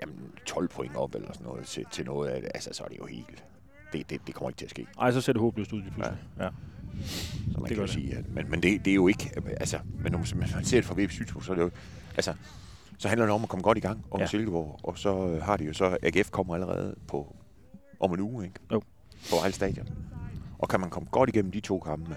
jamen, 0.00 0.32
12 0.46 0.68
point 0.68 0.96
op 0.96 1.14
eller 1.14 1.32
sådan 1.32 1.46
noget 1.46 1.66
til, 1.66 1.84
til 1.92 2.04
noget 2.04 2.48
altså 2.54 2.70
så 2.72 2.84
er 2.84 2.88
det 2.88 2.98
jo 2.98 3.06
helt... 3.06 3.44
Det, 3.92 4.10
det, 4.10 4.20
det 4.26 4.34
kommer 4.34 4.50
ikke 4.50 4.58
til 4.58 4.64
at 4.64 4.70
ske. 4.70 4.86
Ej, 5.00 5.12
så 5.12 5.20
ser 5.20 5.32
det 5.32 5.42
håbløst 5.42 5.72
ud 5.72 5.82
lige 5.82 5.90
pludselig. 5.92 6.18
Ja. 6.38 6.44
ja. 6.44 6.50
Så 7.52 7.60
man 7.60 7.68
Det 7.68 7.76
kan 7.76 7.88
sige, 7.88 8.16
at, 8.16 8.28
men, 8.28 8.50
men 8.50 8.62
det, 8.62 8.84
det 8.84 8.90
er 8.90 8.94
jo 8.94 9.08
ikke, 9.08 9.30
altså, 9.46 9.78
men 10.02 10.12
når 10.12 10.18
man, 10.18 10.50
man 10.54 10.64
ser 10.64 10.76
det 10.78 10.84
fra 10.84 10.94
VB's 10.94 11.08
synspunkt, 11.10 11.46
så 11.46 11.52
er 11.52 11.56
det 11.56 11.62
jo, 11.62 11.70
altså, 12.14 12.34
så 12.98 13.08
handler 13.08 13.26
det 13.26 13.34
om 13.34 13.42
at 13.42 13.48
komme 13.48 13.62
godt 13.62 13.78
i 13.78 13.80
gang 13.80 14.04
om 14.10 14.18
Ja. 14.18 14.24
ja. 14.24 14.28
Silkeborg, 14.28 14.80
og 14.82 14.98
så 14.98 15.26
øh, 15.28 15.42
har 15.42 15.56
de 15.56 15.64
jo 15.64 15.72
så, 15.72 15.98
AGF 16.02 16.30
kommer 16.30 16.54
allerede 16.54 16.96
på, 17.08 17.36
om 18.00 18.12
en 18.14 18.20
uge, 18.20 18.44
ikke? 18.44 18.60
Jo. 18.72 18.82
På 19.30 19.36
Vejle 19.36 19.54
Stadion. 19.54 19.88
Og 20.58 20.68
kan 20.68 20.80
man 20.80 20.90
komme 20.90 21.08
godt 21.10 21.28
igennem 21.28 21.52
de 21.52 21.60
to 21.60 21.78
kampe, 21.78 22.16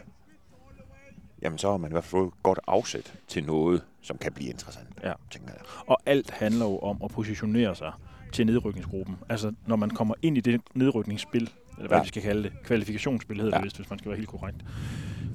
jamen 1.41 1.57
så 1.57 1.69
har 1.71 1.77
man 1.77 1.91
i 1.91 1.94
hvert 1.94 2.03
fald 2.03 2.09
fået 2.09 2.27
et 2.27 2.44
godt 2.44 2.59
afsæt 2.68 3.13
til 3.27 3.44
noget, 3.45 3.81
som 4.01 4.18
kan 4.18 4.31
blive 4.33 4.50
interessant, 4.50 4.88
Ja. 5.03 5.13
tænker 5.31 5.51
jeg. 5.53 5.62
Og 5.88 5.97
alt 6.06 6.30
handler 6.31 6.65
jo 6.65 6.77
om 6.80 6.97
at 7.03 7.12
positionere 7.12 7.75
sig 7.75 7.91
til 8.33 8.45
nedrykningsgruppen. 8.45 9.18
Altså, 9.30 9.53
når 9.68 9.75
man 9.75 9.89
kommer 9.89 10.15
ind 10.21 10.38
i 10.38 10.41
det 10.41 10.62
nedrykningsspil, 10.74 11.41
eller 11.77 11.88
hvad 11.88 11.97
Ja. 11.97 12.01
vi 12.03 12.07
skal 12.07 12.21
kalde 12.21 12.44
det, 12.44 12.53
kvalifikationsspil 12.63 13.38
hedder 13.41 13.51
ja. 13.51 13.57
Det 13.57 13.63
vist, 13.65 13.75
hvis 13.77 13.89
man 13.89 14.00
skal 14.00 14.09
være 14.09 14.18
helt 14.18 14.30
korrekt, 14.30 14.57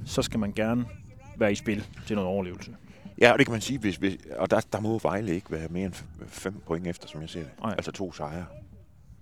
så 0.05 0.21
skal 0.21 0.39
man 0.39 0.53
gerne 0.53 0.85
være 1.37 1.51
i 1.51 1.55
spil 1.55 1.85
til 2.07 2.15
noget 2.15 2.29
overlevelse. 2.29 2.75
Ja, 3.21 3.31
og 3.31 3.37
det 3.39 3.45
kan 3.47 3.51
man 3.51 3.61
sige, 3.61 3.79
hvis, 3.79 3.95
hvis, 3.95 4.17
og 4.37 4.49
der, 4.51 4.61
der 4.73 4.79
må 4.79 4.99
Vejle 5.03 5.35
ikke 5.35 5.51
være 5.51 5.67
mere 5.67 5.85
end 5.85 5.93
fem 6.27 6.53
point 6.65 6.87
efter, 6.87 7.07
som 7.07 7.21
jeg 7.21 7.29
ser 7.29 7.39
det. 7.39 7.49
Nej. 7.61 7.71
Altså 7.71 7.91
to 7.91 8.13
sejre. 8.13 8.45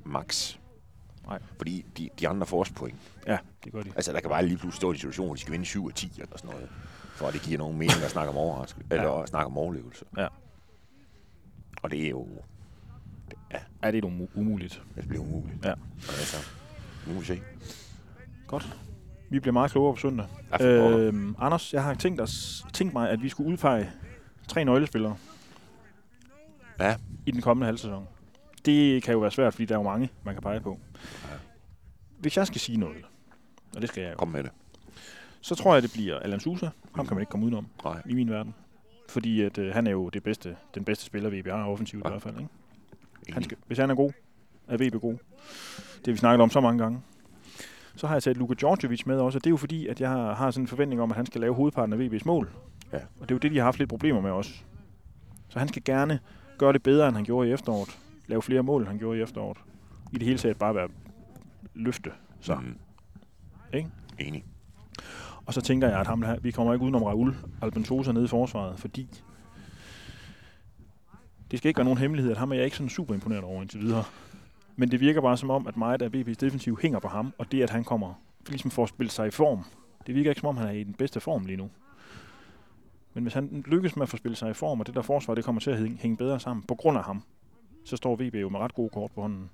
Max. 0.05 0.55
Nej. 1.27 1.39
Fordi 1.57 1.85
de, 1.97 2.09
de 2.19 2.27
andre 2.27 2.45
får 2.47 2.59
også 2.59 2.73
point. 2.73 2.95
Ja, 3.27 3.37
det 3.63 3.71
gør 3.71 3.81
de. 3.81 3.91
Altså, 3.95 4.13
der 4.13 4.19
kan 4.19 4.29
bare 4.29 4.45
lige 4.45 4.57
pludselig 4.57 4.77
stå 4.77 4.87
i 4.87 4.93
en 4.93 4.97
situation, 4.99 5.25
hvor 5.25 5.35
de 5.35 5.41
skal 5.41 5.51
vinde 5.51 5.65
7 5.65 5.87
af 5.87 5.93
10 5.93 6.11
eller 6.21 6.37
sådan 6.37 6.49
noget. 6.49 6.69
For 7.15 7.27
at 7.27 7.33
det 7.33 7.41
giver 7.41 7.57
nogen 7.57 7.77
mening 7.77 8.03
at 8.03 8.11
snakke 8.11 8.33
om. 8.39 8.65
Eller 8.91 9.03
Ja. 9.07 9.21
at 9.23 9.29
snakke 9.29 9.45
om 9.45 9.57
overlevelse. 9.57 10.05
Ja. 10.17 10.27
Og 11.83 11.91
det 11.91 12.05
er 12.05 12.09
jo... 12.09 12.27
Det, 13.29 13.37
ja, 13.53 13.59
Er 13.81 13.91
det 13.91 14.03
umu- 14.05 14.39
umuligt? 14.39 14.81
det 14.95 15.07
bliver 15.07 15.23
umuligt. 15.23 15.65
Ja. 15.65 15.71
Og 15.71 15.77
altså, 16.19 16.37
nu 17.07 17.13
må 17.13 17.19
vi 17.19 17.25
se. 17.25 17.41
Godt. 18.47 18.77
Vi 19.29 19.39
bliver 19.39 19.53
meget 19.53 19.71
klogere 19.71 19.93
på 19.93 19.99
søndag. 19.99 20.25
Ja. 20.59 20.89
Øhm, 20.89 21.35
Anders, 21.39 21.73
jeg 21.73 21.83
har 21.83 21.93
tænkt, 21.93 22.21
os, 22.21 22.65
tænkt 22.73 22.93
mig, 22.93 23.09
at 23.09 23.21
vi 23.23 23.29
skulle 23.29 23.51
udpege 23.51 23.91
tre 24.47 24.65
nøglespillere 24.65 25.15
Ja. 26.79 26.95
i 27.25 27.31
den 27.31 27.41
kommende 27.41 27.65
halvsæson. 27.65 28.07
Det 28.65 29.03
kan 29.03 29.13
jo 29.13 29.19
være 29.19 29.31
svært, 29.31 29.53
fordi 29.53 29.65
der 29.65 29.75
er 29.75 29.79
jo 29.79 29.83
mange, 29.83 30.09
man 30.23 30.35
kan 30.35 30.41
pege 30.41 30.59
på. 30.61 30.79
Ja. 31.23 31.35
Hvis 32.19 32.37
jeg 32.37 32.47
skal 32.47 32.61
sige 32.61 32.77
noget, 32.77 32.97
og 33.75 33.81
det 33.81 33.89
skal 33.89 34.03
jeg 34.03 34.11
jo, 34.11 34.17
Kom 34.17 34.27
med 34.27 34.43
det. 34.43 34.51
så 35.41 35.55
tror 35.55 35.73
jeg, 35.73 35.83
det 35.83 35.91
bliver 35.93 36.19
Alan 36.19 36.39
Sousa. 36.39 36.69
Ham 36.95 37.07
kan 37.07 37.15
man 37.15 37.21
ikke 37.21 37.29
komme 37.31 37.45
udenom 37.45 37.67
Nej. 37.83 38.01
i 38.05 38.13
min 38.13 38.29
verden. 38.29 38.53
Fordi 39.09 39.41
at, 39.41 39.57
øh, 39.57 39.73
han 39.73 39.87
er 39.87 39.91
jo 39.91 40.09
det 40.09 40.23
bedste, 40.23 40.55
den 40.75 40.83
bedste 40.85 41.05
spiller, 41.05 41.29
VB 41.29 41.47
har 41.47 41.65
offensivt 41.65 42.03
Ja. 42.03 42.09
i 42.09 42.11
hvert 42.11 42.21
fald. 42.21 42.35
Ikke? 42.39 42.49
Han 43.33 43.43
skal, 43.43 43.57
hvis 43.67 43.77
han 43.77 43.89
er 43.89 43.95
god, 43.95 44.11
er 44.67 44.77
VB 44.77 45.01
god. 45.01 45.13
Det 45.97 46.05
har 46.05 46.11
vi 46.11 46.17
snakket 46.17 46.43
om 46.43 46.49
så 46.49 46.61
mange 46.61 46.83
gange. 46.83 47.01
Så 47.95 48.07
har 48.07 48.15
jeg 48.15 48.23
taget 48.23 48.37
Luka 48.37 48.53
Djordjevic 48.53 49.05
med 49.05 49.19
også, 49.19 49.37
og 49.39 49.43
det 49.43 49.47
er 49.47 49.51
jo 49.51 49.57
fordi, 49.57 49.87
at 49.87 50.01
jeg 50.01 50.09
har, 50.09 50.33
har 50.35 50.51
sådan 50.51 50.63
en 50.63 50.67
forventning 50.67 51.01
om, 51.01 51.11
at 51.11 51.15
han 51.17 51.25
skal 51.25 51.41
lave 51.41 51.53
hovedparten 51.55 51.93
af 51.93 51.97
VB's 52.07 52.21
mål. 52.25 52.49
Ja. 52.93 52.97
Og 52.97 53.21
det 53.21 53.31
er 53.31 53.35
jo 53.35 53.37
det, 53.39 53.51
de 53.51 53.57
har 53.57 53.63
haft 53.63 53.79
lidt 53.79 53.89
problemer 53.89 54.21
med 54.21 54.31
også. 54.31 54.51
Så 55.49 55.59
han 55.59 55.67
skal 55.67 55.81
gerne 55.85 56.19
gøre 56.57 56.73
det 56.73 56.83
bedre, 56.83 57.07
end 57.07 57.15
han 57.15 57.25
gjorde 57.25 57.49
i 57.49 57.51
efteråret. 57.51 57.99
Lave 58.27 58.41
flere 58.41 58.63
mål, 58.63 58.87
han 58.87 58.97
gjorde 58.97 59.19
i 59.19 59.21
efteråret. 59.21 59.57
I 60.11 60.17
det 60.17 60.23
hele 60.23 60.37
taget 60.37 60.57
bare 60.57 60.75
være 60.75 60.89
løfte. 61.73 62.11
Så. 62.39 62.55
Mm. 62.55 62.77
Ikke? 63.73 63.89
Enig. 64.19 64.45
Og 65.45 65.53
så 65.53 65.61
tænker 65.61 65.89
jeg, 65.89 65.99
at 65.99 66.07
ham, 66.07 66.23
vi 66.41 66.51
kommer 66.51 66.73
ikke 66.73 66.83
udenom 66.83 67.03
Raul 67.03 67.35
Albentosa 67.61 68.11
nede 68.11 68.25
i 68.25 68.27
forsvaret, 68.27 68.79
fordi 68.79 69.09
det 71.51 71.59
skal 71.59 71.67
ikke 71.67 71.77
være 71.77 71.85
nogen 71.85 71.99
hemmelighed, 71.99 72.31
at 72.31 72.37
ham 72.37 72.51
er 72.51 72.55
jeg 72.55 72.65
ikke 72.65 72.77
sådan 72.77 72.89
super 72.89 73.13
imponeret 73.13 73.43
over 73.43 73.61
indtil 73.61 73.79
videre. 73.79 74.03
Men 74.75 74.91
det 74.91 74.99
virker 74.99 75.21
bare 75.21 75.37
som 75.37 75.49
om, 75.49 75.67
at 75.67 75.77
meget 75.77 76.01
af 76.01 76.07
VB's 76.07 76.33
defensiv 76.33 76.77
hænger 76.81 76.99
på 76.99 77.07
ham, 77.07 77.33
og 77.37 77.51
det, 77.51 77.63
at 77.63 77.69
han 77.69 77.83
kommer 77.83 78.13
ligesom 78.47 78.71
får 78.71 78.85
spillet 78.85 79.11
sig 79.11 79.27
i 79.27 79.31
form. 79.31 79.63
Det 80.07 80.15
virker 80.15 80.31
ikke 80.31 80.39
som 80.39 80.49
om, 80.49 80.57
han 80.57 80.67
er 80.67 80.71
i 80.71 80.83
den 80.83 80.93
bedste 80.93 81.19
form 81.19 81.45
lige 81.45 81.57
nu. 81.57 81.69
Men 83.13 83.23
hvis 83.23 83.33
han 83.33 83.63
lykkes 83.67 83.95
med 83.95 84.03
at 84.03 84.09
få 84.09 84.17
spillet 84.17 84.37
sig 84.37 84.49
i 84.49 84.53
form, 84.53 84.79
og 84.79 84.87
det 84.87 84.95
der 84.95 85.01
forsvar, 85.01 85.35
det 85.35 85.43
kommer 85.43 85.61
til 85.61 85.71
at 85.71 85.77
hænge 85.77 86.17
bedre 86.17 86.39
sammen 86.39 86.63
på 86.63 86.75
grund 86.75 86.97
af 86.97 87.03
ham, 87.03 87.23
så 87.85 87.97
står 87.97 88.15
VB 88.15 88.35
jo 88.35 88.49
med 88.49 88.59
ret 88.59 88.73
gode 88.73 88.89
kort 88.89 89.11
på 89.11 89.21
hånden. 89.21 89.49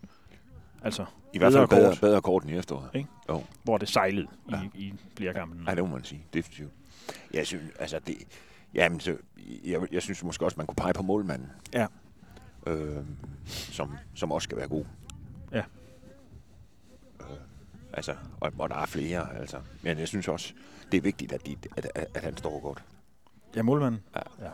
Altså, 0.83 1.05
I 1.33 1.37
hvert 1.37 1.53
fald 1.53 1.67
Bedre 1.67 1.89
kort. 1.89 1.99
bedre 2.01 2.21
kort 2.21 2.43
end 2.43 2.51
i 2.51 2.55
efteråret. 2.57 2.89
Ikke? 2.93 3.09
Jo. 3.29 3.43
hvor 3.63 3.77
det 3.77 3.89
sejlede 3.89 4.27
i, 4.47 4.51
Ja. 4.51 4.61
i 4.73 4.93
flere 5.17 5.33
kampe. 5.33 5.63
Nej, 5.63 5.75
det 5.75 5.83
må 5.83 5.89
man 5.89 6.03
sige. 6.03 6.25
Definitivt. 6.33 6.71
Jeg 7.33 7.47
synes, 7.47 7.71
altså 7.79 7.99
det... 8.07 8.15
Jamen, 8.73 8.99
så, 8.99 9.17
jeg, 9.65 9.81
jeg 9.91 10.01
synes 10.01 10.23
måske 10.23 10.45
også, 10.45 10.57
man 10.57 10.67
kunne 10.67 10.75
pege 10.75 10.93
på 10.93 11.03
målmanden. 11.03 11.49
Ja. 11.73 11.87
Øh, 12.67 13.03
som, 13.45 13.97
som 14.15 14.31
også 14.31 14.43
skal 14.43 14.57
være 14.57 14.67
god. 14.67 14.85
Ja. 15.51 15.63
Øh, 17.21 17.25
altså, 17.93 18.15
og, 18.39 18.51
og 18.59 18.69
der 18.69 18.75
er 18.75 18.85
flere, 18.85 19.35
altså. 19.37 19.57
Men 19.81 19.99
jeg 19.99 20.07
synes 20.07 20.27
også, 20.27 20.53
det 20.91 20.97
er 20.97 21.01
vigtigt, 21.01 21.31
at, 21.33 21.45
de, 21.45 21.55
at, 21.77 21.91
at, 21.95 22.05
at 22.15 22.23
han 22.23 22.37
står 22.37 22.59
godt. 22.59 22.83
Ja, 23.55 23.61
målmanden. 23.61 24.01
Ja. 24.15 24.45
ja 24.45 24.51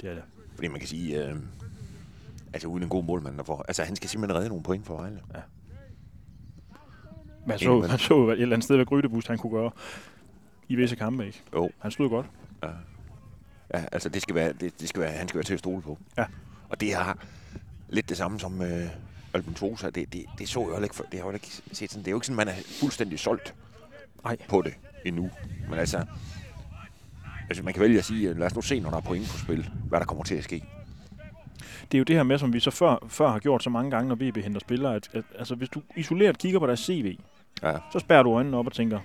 det 0.00 0.10
er 0.10 0.14
det. 0.14 0.22
Fordi 0.54 0.68
man 0.68 0.78
kan 0.78 0.88
sige, 0.88 1.24
øh, 1.26 1.36
altså 2.52 2.68
uden 2.68 2.82
en 2.82 2.88
god 2.88 3.04
målmand, 3.04 3.38
der 3.38 3.44
får, 3.44 3.64
altså 3.68 3.82
han 3.82 3.96
skal 3.96 4.10
simpelthen 4.10 4.36
redde 4.38 4.48
nogle 4.48 4.64
point 4.64 4.86
for 4.86 4.96
Vejle. 4.96 5.20
Man 7.46 7.58
så, 7.58 7.78
man 7.78 7.98
så 7.98 8.28
et 8.28 8.32
eller 8.32 8.56
andet 8.56 8.64
sted, 8.64 8.76
hvad 8.76 8.86
Grydebust 8.86 9.28
han 9.28 9.38
kunne 9.38 9.52
gøre 9.52 9.70
i 10.68 10.74
visse 10.74 10.96
kampe, 10.96 11.26
ikke? 11.26 11.42
Jo. 11.54 11.70
Han 11.78 11.90
stod 11.90 12.08
godt. 12.08 12.26
Ja. 12.62 12.68
Ja, 13.74 13.84
altså 13.92 14.08
det 14.08 14.22
skal 14.22 14.34
være, 14.34 14.52
det, 14.52 14.80
det 14.80 14.88
skal 14.88 15.02
være, 15.02 15.10
han 15.10 15.28
skal 15.28 15.38
være 15.38 15.44
til 15.44 15.52
at 15.54 15.58
stole 15.58 15.82
på. 15.82 15.98
Ja. 16.18 16.24
Og 16.68 16.80
det 16.80 16.94
har 16.94 17.18
lidt 17.88 18.08
det 18.08 18.16
samme 18.16 18.40
som 18.40 18.62
øh, 18.62 18.86
Albentosa. 19.34 19.90
Det, 19.90 20.12
det, 20.12 20.24
det 20.38 20.48
så 20.48 20.60
jeg 20.60 20.68
heller 20.68 20.82
ikke, 20.82 20.94
for, 20.94 21.04
det 21.12 21.20
har 21.20 21.26
jeg 21.26 21.34
ikke 21.34 21.62
set 21.72 21.90
sådan. 21.90 22.04
Det 22.04 22.08
er 22.08 22.10
jo 22.10 22.16
ikke 22.16 22.26
sådan, 22.26 22.36
man 22.36 22.48
er 22.48 22.54
fuldstændig 22.80 23.18
solgt 23.18 23.54
Nej. 24.24 24.36
på 24.48 24.62
det 24.62 24.74
endnu. 25.04 25.30
Men 25.70 25.78
altså, 25.78 26.04
altså 27.48 27.62
man 27.62 27.74
kan 27.74 27.82
vælge 27.82 27.98
at 27.98 28.04
sige, 28.04 28.34
lad 28.34 28.46
os 28.46 28.54
nu 28.54 28.62
se, 28.62 28.80
når 28.80 28.90
der 28.90 28.96
er 28.96 29.00
point 29.00 29.28
på 29.28 29.38
spil, 29.38 29.70
hvad 29.88 30.00
der 30.00 30.06
kommer 30.06 30.24
til 30.24 30.34
at 30.34 30.44
ske. 30.44 30.64
Det 31.92 31.94
er 31.94 31.98
jo 31.98 32.04
det 32.04 32.16
her 32.16 32.22
med, 32.22 32.38
som 32.38 32.52
vi 32.52 32.60
så 32.60 32.70
før, 32.70 33.06
før 33.08 33.28
har 33.30 33.38
gjort 33.38 33.62
så 33.62 33.70
mange 33.70 33.90
gange, 33.90 34.08
når 34.08 34.14
VB 34.14 34.36
henter 34.36 34.60
spillere, 34.60 34.94
at, 34.94 35.08
at 35.12 35.24
altså, 35.38 35.54
hvis 35.54 35.68
du 35.68 35.82
isoleret 35.96 36.38
kigger 36.38 36.58
på 36.58 36.66
deres 36.66 36.80
CV, 36.80 37.18
Ja. 37.62 37.72
så 37.92 37.98
spærrer 37.98 38.22
du 38.22 38.30
øjnene 38.34 38.56
op 38.56 38.66
og 38.66 38.72
tænker, 38.72 39.00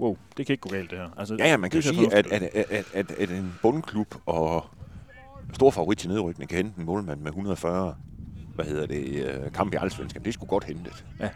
wow, 0.00 0.16
det 0.36 0.46
kan 0.46 0.52
ikke 0.52 0.60
gå 0.60 0.68
galt 0.70 0.90
det 0.90 0.98
her. 0.98 1.08
Altså, 1.18 1.36
Ja, 1.38 1.48
ja, 1.50 1.56
man 1.56 1.70
kan 1.70 1.82
sige, 1.82 2.14
at, 2.14 2.26
at, 2.26 2.42
at, 2.42 2.84
at, 2.94 3.10
at 3.10 3.30
en 3.30 3.54
bundklub 3.62 4.14
og 4.26 4.64
stor 5.52 5.70
favorit 5.70 5.98
til 5.98 6.08
nedrykning 6.10 6.48
kan 6.48 6.56
hente 6.56 6.78
en 6.80 6.84
målmand 6.86 7.20
med 7.20 7.26
140 7.30 7.94
hvad 8.54 8.64
hedder 8.64 8.86
det, 8.86 9.24
øh, 9.24 9.52
kamp 9.52 9.74
i 9.74 9.76
Allsvenskan. 9.80 10.24
Det 10.24 10.34
skulle 10.34 10.48
godt 10.48 10.64
hentet. 10.64 11.04
Ja. 11.20 11.28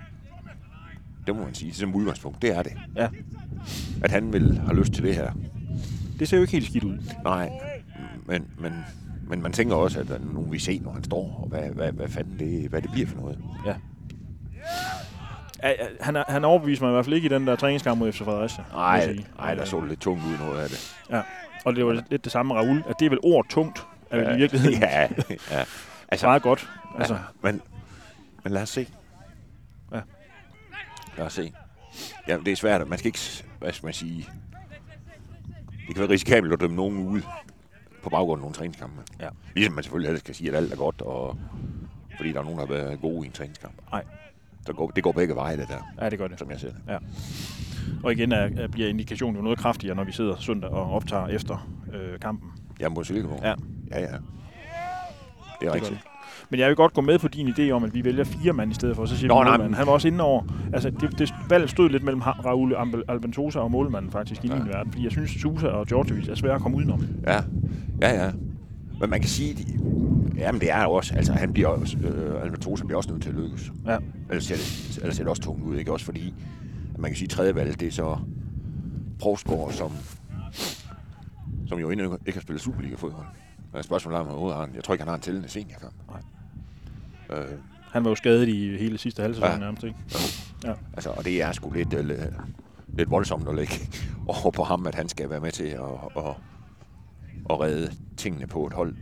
Det 1.26 1.36
må 1.36 1.44
man 1.44 1.54
sige. 1.54 1.74
Som 1.74 1.94
udgangspunkt, 1.94 2.42
det 2.42 2.56
er 2.56 2.62
det. 2.62 2.72
Ja, 2.96 3.08
At 4.04 4.10
han 4.10 4.32
vil 4.32 4.58
have 4.58 4.78
lyst 4.78 4.92
til 4.92 5.04
det 5.04 5.14
her. 5.14 5.32
det 6.18 6.28
ser 6.28 6.36
jo 6.36 6.40
ikke 6.42 6.52
helt 6.52 6.66
skidt 6.66 6.84
ud. 6.84 6.98
Nej, 7.24 7.50
men, 8.26 8.46
men, 8.58 8.72
men 9.28 9.42
man 9.42 9.52
tænker 9.52 9.76
også, 9.76 10.00
at 10.00 10.20
nu 10.34 10.40
vi 10.42 10.58
se, 10.58 10.78
når 10.78 10.92
han 10.92 11.04
står, 11.04 11.40
og 11.42 11.48
hvad, 11.48 11.62
hvad, 11.70 11.92
hvad 11.92 12.08
fanden 12.08 12.38
det, 12.38 12.70
hvad 12.70 12.82
det 12.82 12.90
bliver 12.92 13.06
for 13.06 13.20
noget. 13.20 13.38
Ja. 13.66 13.74
Ja, 15.62 15.68
ja, 15.68 15.86
han, 16.00 16.24
han 16.28 16.44
overbeviste 16.44 16.84
mig 16.84 16.90
i 16.90 16.92
hvert 16.92 17.04
fald 17.04 17.14
ikke 17.14 17.26
i 17.26 17.28
den 17.28 17.46
der 17.46 17.56
træningskamp 17.56 17.98
mod 17.98 18.12
FC 18.12 18.18
Fredericia. 18.18 18.64
Nej, 18.72 19.54
der 19.54 19.64
så 19.64 19.80
det 19.80 19.88
lidt 19.88 20.00
tungt 20.00 20.24
ud 20.24 20.38
noget 20.46 20.60
af 20.60 20.68
det. 20.68 20.96
Ja. 21.10 21.22
Og 21.64 21.76
det 21.76 21.86
var 21.86 22.02
lidt 22.10 22.24
det 22.24 22.32
samme 22.32 22.54
Raul, 22.54 22.84
at 22.88 22.94
det 22.98 23.06
er 23.06 23.10
vel 23.10 23.18
ord 23.22 23.46
tungt, 23.48 23.86
er 24.10 24.16
vel 24.16 24.34
i 24.34 24.36
virkeligheden 24.36 24.82
Ja, 24.82 25.08
ja. 25.50 25.64
Altså, 26.08 26.26
meget 26.26 26.42
godt. 26.42 26.70
Altså, 26.98 27.14
Altså, 27.14 27.18
men, 27.42 27.62
men 28.44 28.52
lad 28.52 28.62
os 28.62 28.68
se. 28.68 28.88
Ja. 29.92 30.00
Lad 31.18 31.26
os 31.26 31.32
se. 31.32 31.52
Ja, 32.28 32.36
det 32.36 32.48
er 32.48 32.56
svært. 32.56 32.88
Man 32.88 32.98
skal 32.98 33.06
ikke, 33.06 33.44
hvad 33.58 33.72
skal 33.72 33.86
man 33.86 33.94
sige... 33.94 34.28
Det 35.86 35.94
kan 35.94 36.00
være 36.02 36.10
risikabelt 36.10 36.52
at 36.52 36.60
dømme 36.60 36.76
nogen 36.76 36.98
ude 36.98 37.22
på 38.06 38.10
baggrund 38.10 38.38
af 38.38 38.42
nogle 38.42 38.54
træningskampe. 38.54 38.96
Ja. 39.20 39.28
Ligesom 39.54 39.74
man 39.74 39.84
selvfølgelig 39.84 40.08
altid 40.08 40.20
skal 40.20 40.34
sige, 40.34 40.50
at 40.50 40.56
alt 40.56 40.72
er 40.72 40.76
godt, 40.76 41.02
og 41.02 41.38
fordi 42.16 42.32
der 42.32 42.38
er 42.40 42.42
nogen, 42.44 42.58
der 42.58 42.66
har 42.66 42.72
været 42.74 43.00
gode 43.00 43.24
i 43.24 43.26
en 43.26 43.32
træningskamp. 43.32 43.74
Nej. 43.92 44.02
Der 44.66 44.72
går, 44.72 44.90
det 44.90 45.02
går 45.04 45.12
begge 45.12 45.34
veje, 45.34 45.56
det 45.56 45.68
der, 45.68 46.04
ja, 46.04 46.10
det 46.10 46.18
gør 46.18 46.26
det. 46.28 46.38
som 46.38 46.50
jeg 46.50 46.60
ser 46.60 46.68
det. 46.68 46.76
Ja. 46.88 46.96
Og 48.02 48.12
igen 48.12 48.32
er, 48.32 48.48
er, 48.56 48.68
bliver 48.68 48.88
indikationen 48.88 49.36
jo 49.36 49.42
noget 49.42 49.58
kraftigere, 49.58 49.94
når 49.96 50.04
vi 50.04 50.12
sidder 50.12 50.36
søndag 50.38 50.70
og 50.70 50.90
optager 50.92 51.26
efter 51.26 51.68
øh, 51.94 52.20
kampen. 52.20 52.50
Jeg 52.80 52.92
må 52.92 53.04
Silkeborg. 53.04 53.40
Ja. 53.42 53.54
Ja, 53.90 54.00
ja. 54.00 54.06
Det 54.06 54.12
er 55.68 55.72
Det 55.72 55.74
rigtigt. 55.74 55.90
det. 55.90 55.98
Men 56.50 56.60
jeg 56.60 56.68
vil 56.68 56.76
godt 56.76 56.92
gå 56.94 57.00
med 57.00 57.18
på 57.18 57.28
din 57.28 57.48
idé 57.48 57.70
om, 57.70 57.84
at 57.84 57.94
vi 57.94 58.04
vælger 58.04 58.24
fire 58.24 58.52
mand 58.52 58.70
i 58.70 58.74
stedet 58.74 58.96
for. 58.96 59.06
Så 59.06 59.16
siger 59.16 59.28
Nå, 59.34 59.42
nej, 59.42 59.56
men- 59.56 59.74
Han 59.74 59.86
var 59.86 59.92
også 59.92 60.08
inde 60.08 60.24
over. 60.24 60.42
Altså, 60.72 60.90
det, 60.90 61.18
det 61.18 61.34
valget 61.48 61.70
stod 61.70 61.90
lidt 61.90 62.02
mellem 62.02 62.20
Raul 62.20 62.74
Albentosa 63.08 63.58
og 63.58 63.70
målmanden 63.70 64.10
faktisk 64.10 64.44
i 64.44 64.48
Ja. 64.48 64.54
min 64.54 64.68
verden. 64.68 64.92
Fordi 64.92 65.04
jeg 65.04 65.12
synes, 65.12 65.30
Sousa 65.30 65.66
og 65.66 65.88
Djordjevic 65.88 66.28
er 66.28 66.34
svære 66.34 66.54
at 66.54 66.60
komme 66.60 66.76
udenom. 66.76 67.06
Ja, 67.26 67.40
ja, 68.02 68.24
ja. 68.24 68.32
Men 69.00 69.10
man 69.10 69.20
kan 69.20 69.28
sige, 69.28 69.54
de, 69.54 69.64
jamen 70.36 70.60
det 70.60 70.70
er 70.70 70.82
jo 70.82 70.92
også, 70.92 71.14
altså 71.14 71.32
han 71.32 71.52
bliver 71.52 71.68
også, 71.68 71.98
øh, 71.98 72.42
Albertosa 72.42 72.84
bliver 72.84 72.96
også 72.96 73.10
nødt 73.10 73.22
til 73.22 73.28
at 73.30 73.34
lykkes. 73.36 73.72
Ja. 73.86 73.98
Ellers 74.30 74.44
ser 74.44 74.54
det, 74.56 74.98
ellers 75.02 75.16
ser 75.16 75.22
det 75.22 75.30
også 75.30 75.42
tungt 75.42 75.62
ud, 75.62 75.76
ikke? 75.76 75.92
Også 75.92 76.04
fordi, 76.04 76.34
at 76.94 77.00
man 77.00 77.10
kan 77.10 77.16
sige, 77.16 77.26
at 77.26 77.30
tredje 77.30 77.54
valg, 77.54 77.80
det 77.80 77.88
er 77.88 77.92
så 77.92 78.16
Provsgaard, 79.18 79.72
som, 79.72 79.90
som 81.66 81.78
jo 81.78 81.90
endnu 81.90 82.18
ikke 82.26 82.38
har 82.38 82.42
spillet 82.42 82.62
Superliga-fodbold. 82.62 83.26
Og 83.72 83.84
spørgsmålet 83.84 84.16
er, 84.16 84.20
om 84.20 84.26
han 84.26 84.32
overhovedet 84.32 84.58
har 84.58 84.64
en- 84.66 84.74
Jeg 84.74 84.84
tror 84.84 84.94
ikke, 84.94 85.02
han 85.02 85.08
har 85.08 85.14
en 85.14 85.20
tællende 85.22 85.48
seniorkamp. 85.48 85.94
Nej. 87.30 87.38
Øh, 87.40 87.48
Han 87.92 88.04
var 88.04 88.10
jo 88.10 88.14
skadet 88.14 88.48
i 88.48 88.76
hele 88.76 88.98
sidste 88.98 89.22
halv 89.22 89.34
sæson 89.34 89.48
Ja. 89.48 89.52
ja. 89.54 89.58
nærmest, 89.58 89.84
ikke? 89.84 89.96
Ja. 90.64 90.72
altså, 90.94 91.10
og 91.10 91.24
det 91.24 91.42
er 91.42 91.52
sgu 91.52 91.70
lidt, 91.70 91.94
øh, 91.94 92.10
lidt 92.88 93.10
voldsomt 93.10 93.48
at 93.48 93.54
lægge 93.54 93.74
over 94.26 94.50
på 94.50 94.62
ham, 94.62 94.86
at 94.86 94.94
han 94.94 95.08
skal 95.08 95.30
være 95.30 95.40
med 95.40 95.52
til 95.52 95.64
at, 95.64 95.80
at, 96.16 96.22
at 97.50 97.60
redde 97.60 97.92
tingene 98.16 98.46
på 98.46 98.66
et 98.66 98.72
hold, 98.72 98.96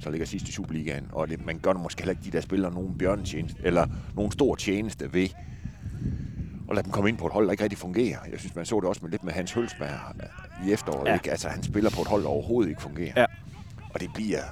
så 0.00 0.10
ligger 0.10 0.26
sidst 0.26 0.48
i 0.48 0.52
Superligaen. 0.52 1.06
Og 1.12 1.28
det, 1.28 1.46
man 1.46 1.58
gør 1.58 1.72
måske 1.72 2.02
heller 2.02 2.10
ikke 2.12 2.24
de 2.24 2.30
der 2.30 2.40
spillere 2.40 2.72
nogen 2.74 2.98
bjørnetjeneste, 2.98 3.58
eller 3.64 3.86
nogen 4.14 4.32
stor 4.32 4.54
tjeneste 4.54 5.12
ved 5.14 5.28
at 6.70 6.74
lade 6.74 6.84
dem 6.84 6.92
komme 6.92 7.08
ind 7.08 7.18
på 7.18 7.26
et 7.26 7.32
hold, 7.32 7.44
der 7.46 7.50
ikke 7.52 7.62
rigtig 7.62 7.78
fungerer. 7.78 8.18
Jeg 8.30 8.38
synes, 8.40 8.54
man 8.56 8.66
så 8.66 8.80
det 8.80 8.84
også 8.84 9.00
med 9.02 9.10
lidt 9.10 9.24
med 9.24 9.32
Hans 9.32 9.52
Hølsberg 9.52 9.90
i 10.66 10.72
efteråret. 10.72 11.08
Ja. 11.08 11.14
Ikke? 11.14 11.30
Altså, 11.30 11.48
han 11.48 11.62
spiller 11.62 11.90
på 11.90 12.00
et 12.02 12.08
hold, 12.08 12.22
der 12.22 12.28
overhovedet 12.28 12.70
ikke 12.70 12.82
fungerer. 12.82 13.12
Ja. 13.16 13.24
Og 13.94 14.00
det 14.00 14.10
bliver... 14.14 14.42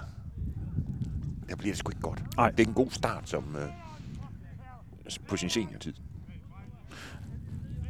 Der 1.48 1.56
bliver 1.56 1.72
det 1.72 1.78
sgu 1.78 1.90
ikke 1.90 2.00
godt. 2.00 2.36
Nej. 2.36 2.50
Det 2.50 2.60
er 2.64 2.68
en 2.68 2.74
god 2.74 2.90
start 2.90 3.28
som, 3.28 3.56
øh, 3.56 3.68
på 5.28 5.36
sin 5.36 5.48
seniortid. 5.50 5.92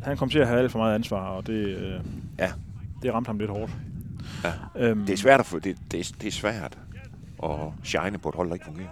Han 0.02 0.16
kom 0.16 0.28
til 0.28 0.38
at 0.38 0.46
have 0.48 0.60
alt 0.60 0.72
for 0.72 0.78
meget 0.78 0.94
ansvar, 0.94 1.28
og 1.28 1.46
det, 1.46 1.52
øh, 1.66 2.00
Ja. 2.38 2.52
det 3.02 3.14
ramte 3.14 3.28
ham 3.28 3.38
lidt 3.38 3.50
hårdt. 3.50 3.72
Ja. 4.44 4.52
Øhm, 4.76 5.06
Det 5.06 5.12
er 5.12 5.16
svært 5.16 5.40
at 5.40 5.46
få, 5.46 5.58
det, 5.58 5.76
det, 5.90 6.00
er, 6.00 6.12
det 6.20 6.26
er 6.28 6.32
svært 6.32 6.78
at 7.42 7.50
shine 7.84 8.18
på 8.18 8.28
et 8.28 8.34
hold, 8.34 8.48
der 8.48 8.54
ikke 8.54 8.66
fungerer. 8.66 8.88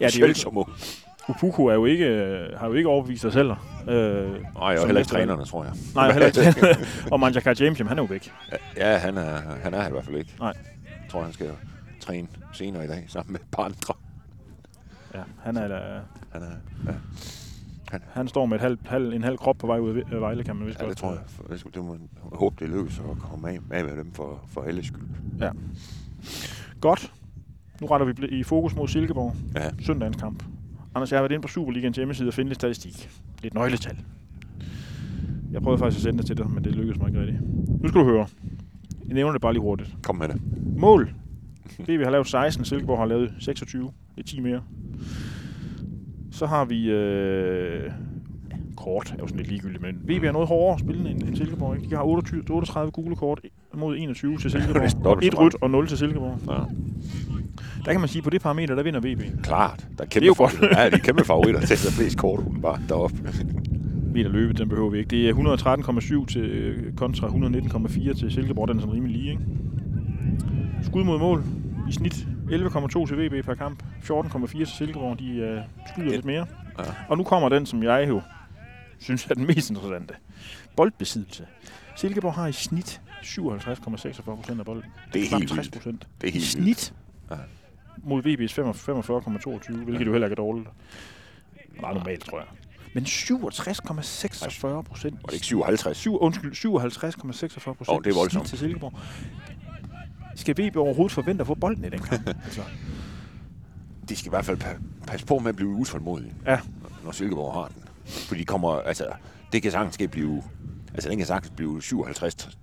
Ja, 0.00 0.06
det 0.06 0.22
er 0.22 0.28
jo 0.28 0.34
som 0.34 0.58
ung. 0.58 0.68
Upuku 1.28 1.66
er 1.66 1.74
jo 1.74 1.84
ikke, 1.84 2.04
øh, 2.06 2.58
har 2.58 2.66
jo 2.66 2.72
ikke 2.72 2.88
overbevist 2.88 3.20
sig 3.22 3.32
selv. 3.32 3.50
Øh, 3.50 3.56
Nej, 3.86 4.40
og 4.54 4.86
heller 4.86 4.98
ikke 5.00 5.10
trænerne, 5.10 5.44
tror 5.44 5.64
jeg. 5.64 5.72
Nej, 5.94 6.12
heller 6.12 6.26
ikke. 6.26 6.86
og 7.12 7.20
Manjaka 7.20 7.54
James, 7.60 7.78
jamen, 7.78 7.88
han 7.88 7.98
er 7.98 8.02
jo 8.02 8.06
væk. 8.06 8.32
Ja, 8.76 8.96
han 8.98 9.18
er, 9.18 9.38
han 9.62 9.74
er 9.74 9.88
i 9.88 9.90
hvert 9.90 10.04
fald 10.04 10.16
ikke. 10.16 10.34
Nej. 10.40 10.52
Jeg 10.84 11.10
tror, 11.10 11.22
han 11.22 11.32
skal 11.32 11.50
træne 12.00 12.28
senere 12.52 12.84
i 12.84 12.88
dag, 12.88 13.04
sammen 13.08 13.32
med 13.32 13.40
et 13.40 13.46
par 13.52 13.62
andre. 13.62 13.94
Ja, 15.14 15.20
han, 15.44 15.56
er, 15.56 15.64
øh, 15.64 16.02
Han 16.32 16.42
er, 16.42 16.46
ja, 16.86 16.92
han 18.12 18.28
står 18.28 18.46
med 18.46 18.56
et 18.56 18.60
halv, 18.60 18.78
halv, 18.86 19.12
en 19.12 19.22
halv 19.24 19.36
krop 19.36 19.56
på 19.58 19.66
vej 19.66 19.78
ud 19.78 20.02
af 20.12 20.20
Vejle, 20.20 20.44
kan 20.44 20.56
man 20.56 20.66
vist 20.66 20.78
ja, 20.78 20.84
godt. 20.84 20.90
det 20.90 20.98
tror 20.98 21.10
jeg. 21.12 21.20
For- 21.26 21.70
Det, 21.74 21.84
må 21.84 21.92
jeg 21.92 22.00
håbe, 22.32 22.56
det 22.64 22.68
lykkes 22.70 22.98
at 22.98 23.18
komme 23.18 23.48
af, 23.50 23.58
af 23.70 23.84
med 23.84 23.96
dem 23.96 24.12
for, 24.12 24.40
for 24.48 24.60
alles 24.62 24.86
skyld. 24.86 25.02
Ja. 25.40 25.50
Godt. 26.80 27.12
Nu 27.80 27.86
retter 27.86 28.06
vi 28.06 28.26
i 28.28 28.42
fokus 28.42 28.76
mod 28.76 28.88
Silkeborg. 28.88 29.34
Ja. 29.54 29.70
Søndagens 29.80 30.16
kamp. 30.16 30.44
Anders, 30.94 31.10
jeg 31.12 31.18
har 31.18 31.22
været 31.22 31.32
inde 31.32 31.42
på 31.42 31.48
Superligans 31.48 31.96
hjemmeside 31.96 32.28
og 32.28 32.34
finde 32.34 32.48
lidt 32.48 32.58
statistik. 32.60 33.10
Lidt 33.42 33.54
nøgletal. 33.54 33.96
Jeg 35.52 35.62
prøvede 35.62 35.78
faktisk 35.78 35.98
at 35.98 36.02
sende 36.02 36.18
det 36.18 36.26
til 36.26 36.36
dig, 36.36 36.50
men 36.50 36.64
det 36.64 36.74
lykkedes 36.74 36.98
mig 37.00 37.08
ikke 37.08 37.20
rigtigt. 37.20 37.40
Nu 37.82 37.88
skal 37.88 38.00
du 38.00 38.04
høre. 38.06 38.26
Jeg 39.06 39.14
nævner 39.14 39.32
det 39.32 39.40
bare 39.40 39.52
lige 39.52 39.62
hurtigt. 39.62 39.96
Kom 40.02 40.16
med 40.16 40.28
det. 40.28 40.40
Mål. 40.76 41.14
VB 41.78 41.88
har 42.04 42.10
lavet 42.10 42.26
16, 42.26 42.64
Silkeborg 42.64 42.98
har 42.98 43.06
lavet 43.06 43.34
26. 43.38 43.82
Det 44.16 44.20
er 44.22 44.26
10 44.26 44.40
mere. 44.40 44.62
Så 46.40 46.46
har 46.46 46.64
vi... 46.64 46.90
Øh, 46.90 47.90
kort 48.76 49.10
er 49.12 49.16
jo 49.20 49.26
sådan 49.26 49.36
lidt 49.36 49.48
ligegyldigt, 49.48 49.82
men 49.82 49.94
VB 50.04 50.24
er 50.24 50.32
noget 50.32 50.48
hårdere 50.48 50.78
spillende 50.78 51.10
end, 51.10 51.22
end 51.22 51.36
Silkeborg. 51.36 51.76
Ikke? 51.76 51.90
De 51.90 51.94
har 51.94 52.02
28, 52.02 52.42
38 52.50 52.92
gule 52.92 53.16
kort 53.16 53.40
mod 53.74 53.96
21 53.96 54.38
til 54.38 54.50
Silkeborg. 54.60 55.04
dobbelt 55.04 55.32
et 55.34 55.38
rødt 55.38 55.56
og 55.60 55.70
0 55.70 55.86
til 55.88 55.98
Silkeborg. 55.98 56.38
Ja. 56.48 56.52
Der 57.84 57.92
kan 57.92 58.00
man 58.00 58.08
sige, 58.08 58.20
at 58.20 58.24
på 58.24 58.30
det 58.30 58.42
parameter, 58.42 58.74
der 58.74 58.82
vinder 58.82 59.00
VB. 59.00 59.42
Klart. 59.42 59.86
Der 59.98 60.04
er 60.04 60.08
kæmpe 60.08 60.20
Det 60.20 60.22
er 60.22 60.26
jo 60.26 60.34
godt. 60.36 60.76
Ja, 60.78 60.90
de 60.90 60.94
er 60.94 60.98
kæmpe 60.98 61.24
favoritter 61.24 61.60
til 61.60 61.74
at 61.74 61.92
flest 61.98 62.18
kort 62.18 62.40
bare 62.62 62.78
deroppe. 62.88 63.16
Meter 64.14 64.30
løbet, 64.30 64.58
den 64.58 64.68
behøver 64.68 64.90
vi 64.90 64.98
ikke. 64.98 65.10
Det 65.10 65.28
er 65.28 65.34
113,7 66.22 66.26
til 66.26 66.42
øh, 66.42 66.92
kontra 66.92 67.26
119,4 67.28 68.18
til 68.18 68.32
Silkeborg. 68.32 68.68
Den 68.68 68.76
er 68.76 68.80
sådan 68.80 68.94
rimelig 68.94 69.16
lige, 69.16 69.30
ikke? 69.30 69.42
Skud 70.82 71.04
mod 71.04 71.18
mål. 71.18 71.44
I 71.88 71.92
snit 71.92 72.26
11,2 72.50 73.06
til 73.06 73.16
VB 73.40 73.44
per 73.44 73.54
kamp. 73.54 73.82
14,4 74.02 74.56
til 74.58 74.66
Silkeborg. 74.66 75.18
De 75.18 75.30
øh, 75.36 75.60
skyder 75.92 76.10
lidt 76.10 76.24
mere. 76.24 76.46
Ja. 76.78 76.84
Og 77.08 77.18
nu 77.18 77.24
kommer 77.24 77.48
den, 77.48 77.66
som 77.66 77.82
jeg 77.82 78.08
jo 78.08 78.22
synes 78.98 79.26
er 79.26 79.34
den 79.34 79.46
mest 79.46 79.70
interessante. 79.70 80.14
Boldbesiddelse. 80.76 81.46
Silkeborg 81.96 82.34
har 82.34 82.46
i 82.46 82.52
snit 82.52 83.00
57,46 83.22 84.22
procent 84.22 84.58
af 84.60 84.64
bolden. 84.66 84.84
Det 85.12 85.22
er 85.22 85.38
helt 85.38 85.48
60 85.48 85.56
vildt. 85.58 85.72
procent. 85.72 86.06
Det 86.20 86.26
er 86.26 86.28
I 86.28 86.32
helt 86.32 86.56
vildt. 86.56 86.78
snit. 86.80 86.94
Ja. 87.30 87.36
Mod 88.02 88.22
VB's 88.22 88.52
45,22, 89.72 89.84
hvilket 89.84 90.06
jo 90.06 90.12
heller 90.12 90.26
ikke 90.26 90.34
er 90.34 90.36
dårligt. 90.44 90.68
Meget 91.80 91.96
normalt, 91.96 92.24
tror 92.24 92.38
jeg. 92.38 92.46
Men 92.94 93.04
67,46 93.04 94.82
procent. 94.82 95.14
Var 95.22 95.26
det 95.26 95.32
ikke 95.34 95.46
57? 95.46 95.96
Syv, 95.96 96.18
undskyld, 96.20 96.52
57,46 96.52 97.72
procent 97.72 98.04
det 98.04 98.10
er 98.10 98.14
voldsomt. 98.14 98.46
til 98.46 98.58
Silkeborg. 98.58 98.92
Skal 100.40 100.54
VB 100.58 100.76
overhovedet 100.76 101.12
forvente 101.12 101.40
at 101.40 101.46
få 101.46 101.54
bolden 101.54 101.84
i 101.84 101.88
den 101.88 101.98
kamp? 101.98 102.26
altså, 102.44 102.62
De 104.08 104.16
skal 104.16 104.28
i 104.28 104.30
hvert 104.30 104.44
fald 104.44 104.62
pa- 104.64 104.80
passe 105.06 105.26
på 105.26 105.38
med 105.38 105.48
at 105.48 105.56
blive 105.56 105.70
utålmodige, 105.70 106.34
ja, 106.46 106.60
når 107.04 107.12
Silkeborg 107.12 107.52
har 107.54 107.68
den. 107.68 107.82
For 108.04 108.34
de 108.34 108.44
kommer, 108.44 108.70
altså, 108.72 109.06
det 109.52 109.62
kan 109.62 109.72
sagtens 109.72 110.10
blive, 110.10 110.42
altså 110.94 111.08
den 111.10 111.18
kan 111.18 111.26
sagtens 111.26 111.50
blive 111.56 111.82
57 111.82 112.58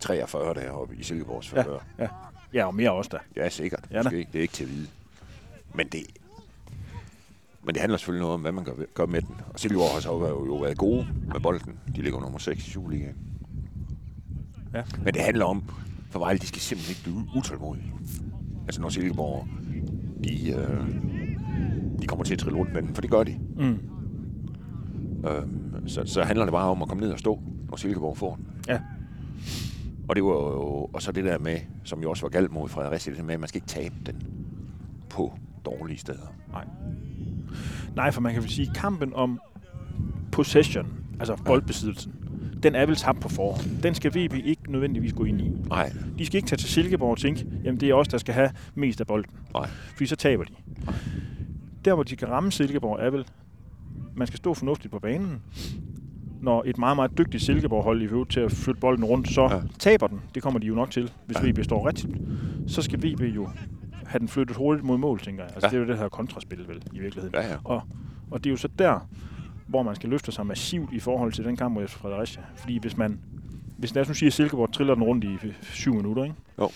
43 0.00 0.54
deroppe 0.54 0.96
i 0.96 1.02
Silkeborgs 1.02 1.52
Ja. 1.52 1.62
favør. 1.62 1.78
ja. 1.98 2.08
Ja, 2.54 2.64
og 2.66 2.74
mere 2.74 2.92
også 2.92 3.08
da. 3.12 3.18
Ja, 3.42 3.48
sikkert. 3.48 3.84
Ja. 3.90 4.02
Måske. 4.02 4.26
Det 4.32 4.38
er 4.38 4.42
ikke 4.42 4.54
til 4.54 4.64
at 4.64 4.70
vide. 4.70 4.86
Men 5.74 5.86
det, 5.88 6.00
men 7.62 7.74
det 7.74 7.80
handler 7.80 7.98
selvfølgelig 7.98 8.20
noget 8.20 8.34
om, 8.34 8.40
hvad 8.40 8.52
man 8.52 8.64
gør, 8.64 8.72
gør 8.94 9.06
med 9.06 9.22
den. 9.22 9.34
Og 9.54 9.60
Silkeborg 9.60 9.90
har 9.94 10.00
så 10.00 10.08
jo, 10.12 10.46
jo 10.46 10.54
været 10.56 10.78
gode 10.78 11.06
med 11.32 11.40
bolden. 11.40 11.78
De 11.96 12.02
ligger 12.02 12.20
nummer 12.20 12.38
6 12.38 12.66
i 12.66 12.70
Superligaen. 12.70 13.16
Ja. 14.74 14.82
Men 15.04 15.14
det 15.14 15.22
handler 15.22 15.44
om, 15.44 15.64
For 16.12 16.18
Vejle, 16.18 16.38
de 16.38 16.46
skal 16.46 16.60
simpelthen 16.60 16.90
ikke 16.90 17.02
blive 17.02 17.38
utålmodige. 17.38 17.92
Altså 18.66 18.80
når 18.80 18.88
Silkeborg, 18.88 19.48
de, 20.24 20.50
øh, 20.50 20.86
de 22.02 22.06
kommer 22.06 22.24
til 22.24 22.32
at 22.32 22.38
trille 22.38 22.58
rundt 22.58 22.72
med 22.72 22.82
den, 22.82 22.94
for 22.94 23.02
det 23.02 23.10
gør 23.10 23.22
de. 23.24 23.38
Mm. 23.56 23.78
Øhm, 25.28 25.88
så, 25.88 26.02
så 26.04 26.22
handler 26.22 26.44
det 26.44 26.52
bare 26.52 26.68
om 26.70 26.82
at 26.82 26.88
komme 26.88 27.04
ned 27.04 27.12
og 27.12 27.18
stå, 27.18 27.42
når 27.70 27.76
Silkeborg 27.76 28.16
får 28.16 28.34
den. 28.36 28.46
Ja. 28.68 28.80
Og 30.08 30.16
det 30.16 30.24
var 30.24 30.30
jo, 30.30 30.88
og 30.92 31.02
så 31.02 31.12
det 31.12 31.24
der 31.24 31.38
med, 31.38 31.58
som 31.84 32.02
jo 32.02 32.10
også 32.10 32.22
var 32.22 32.30
galt 32.30 32.52
mod 32.52 32.68
Fredericia, 32.68 33.14
det 33.14 33.24
med, 33.24 33.34
at 33.34 33.40
man 33.40 33.48
skal 33.48 33.56
ikke 33.56 33.68
tabe 33.68 33.94
den 34.06 34.22
på 35.10 35.38
dårlige 35.64 35.98
steder. 35.98 36.34
Nej. 36.50 36.64
Nej, 37.96 38.10
for 38.10 38.20
man 38.20 38.32
kan 38.32 38.42
vel 38.42 38.50
sige, 38.50 38.70
kampen 38.74 39.14
om 39.14 39.40
possession, 40.32 40.86
altså 41.20 41.36
boldbesiddelsen, 41.44 42.14
den 42.62 42.74
er 42.74 42.86
vel 42.86 42.96
tabt 42.96 43.20
på 43.20 43.28
forhånd. 43.28 43.82
Den 43.82 43.94
skal 43.94 44.10
VB 44.10 44.34
ikke 44.44 44.72
nødvendigvis 44.72 45.12
gå 45.12 45.24
ind 45.24 45.40
i. 45.40 45.50
Nej, 45.68 45.92
De 46.18 46.26
skal 46.26 46.36
ikke 46.36 46.48
tage 46.48 46.56
til 46.56 46.68
Silkeborg 46.68 47.10
og 47.10 47.18
tænke, 47.18 47.46
jamen 47.64 47.80
det 47.80 47.90
er 47.90 47.94
os, 47.94 48.08
der 48.08 48.18
skal 48.18 48.34
have 48.34 48.50
mest 48.74 49.00
af 49.00 49.06
bolden. 49.06 49.30
nej, 49.54 49.68
Fordi 49.92 50.06
så 50.06 50.16
taber 50.16 50.44
de. 50.44 50.52
Der, 51.84 51.94
hvor 51.94 52.02
de 52.02 52.16
kan 52.16 52.28
ramme 52.28 52.52
Silkeborg, 52.52 52.98
er 53.00 53.10
vel, 53.10 53.24
man 54.14 54.26
skal 54.26 54.36
stå 54.36 54.54
fornuftigt 54.54 54.92
på 54.92 54.98
banen. 54.98 55.42
Når 56.40 56.62
et 56.66 56.78
meget, 56.78 56.96
meget 56.96 57.18
dygtigt 57.18 57.42
Silkeborg-hold 57.42 58.02
i 58.02 58.04
øvrigt 58.04 58.30
til 58.30 58.40
at 58.40 58.52
flytte 58.52 58.80
bolden 58.80 59.04
rundt, 59.04 59.28
så 59.28 59.42
Ja. 59.42 59.60
taber 59.78 60.06
den. 60.06 60.20
Det 60.34 60.42
kommer 60.42 60.60
de 60.60 60.66
jo 60.66 60.74
nok 60.74 60.90
til, 60.90 61.10
hvis 61.26 61.36
Ja. 61.42 61.50
VB 61.50 61.64
står 61.64 61.88
rigtigt. 61.88 62.12
Så 62.66 62.82
skal 62.82 62.98
VB 62.98 63.20
jo 63.36 63.48
have 64.06 64.18
den 64.18 64.28
flyttet 64.28 64.56
hurtigt 64.56 64.86
mod 64.86 64.98
mål, 64.98 65.20
tænker 65.20 65.42
jeg. 65.44 65.52
Altså, 65.54 65.66
ja. 65.66 65.70
det 65.70 65.76
er 65.76 65.80
jo 65.86 65.92
det 65.92 65.98
her 65.98 66.08
kontraspil, 66.08 66.68
vel, 66.68 66.82
i 66.92 66.98
virkeligheden. 66.98 67.34
ja, 67.34 67.48
ja. 67.50 67.56
Og, 67.64 67.82
og 68.30 68.44
det 68.44 68.50
er 68.50 68.52
jo 68.52 68.56
så 68.56 68.68
der, 68.78 69.08
hvor 69.66 69.82
man 69.82 69.94
skal 69.94 70.10
løfte 70.10 70.32
sig 70.32 70.46
massivt 70.46 70.92
i 70.92 71.00
forhold 71.00 71.32
til 71.32 71.44
den 71.44 71.56
kamp 71.56 71.74
mod 71.74 71.88
Fredericia. 71.88 72.42
Fordi 72.54 72.78
hvis 72.78 72.96
man, 72.96 73.20
hvis 73.78 73.94
lad 73.94 74.02
os 74.02 74.08
nu 74.08 74.14
sige, 74.14 74.26
at 74.26 74.32
Silkeborg 74.32 74.72
triller 74.72 74.94
den 74.94 75.02
rundt 75.02 75.24
i 75.24 75.38
syv 75.62 75.94
minutter, 75.94 76.24
ikke? 76.24 76.36
Jo. 76.58 76.70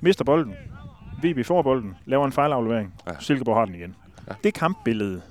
Mister 0.00 0.24
bolden. 0.24 0.54
VB 1.22 1.46
får 1.46 1.62
bolden, 1.62 1.94
laver 2.04 2.26
en 2.26 2.32
fejlaflevering. 2.32 2.94
Ja. 3.06 3.12
Silkeborg 3.20 3.56
har 3.56 3.64
den 3.64 3.74
igen. 3.74 3.94
Ja. 4.28 4.34
Det 4.44 4.54
kampbillede 4.54 5.22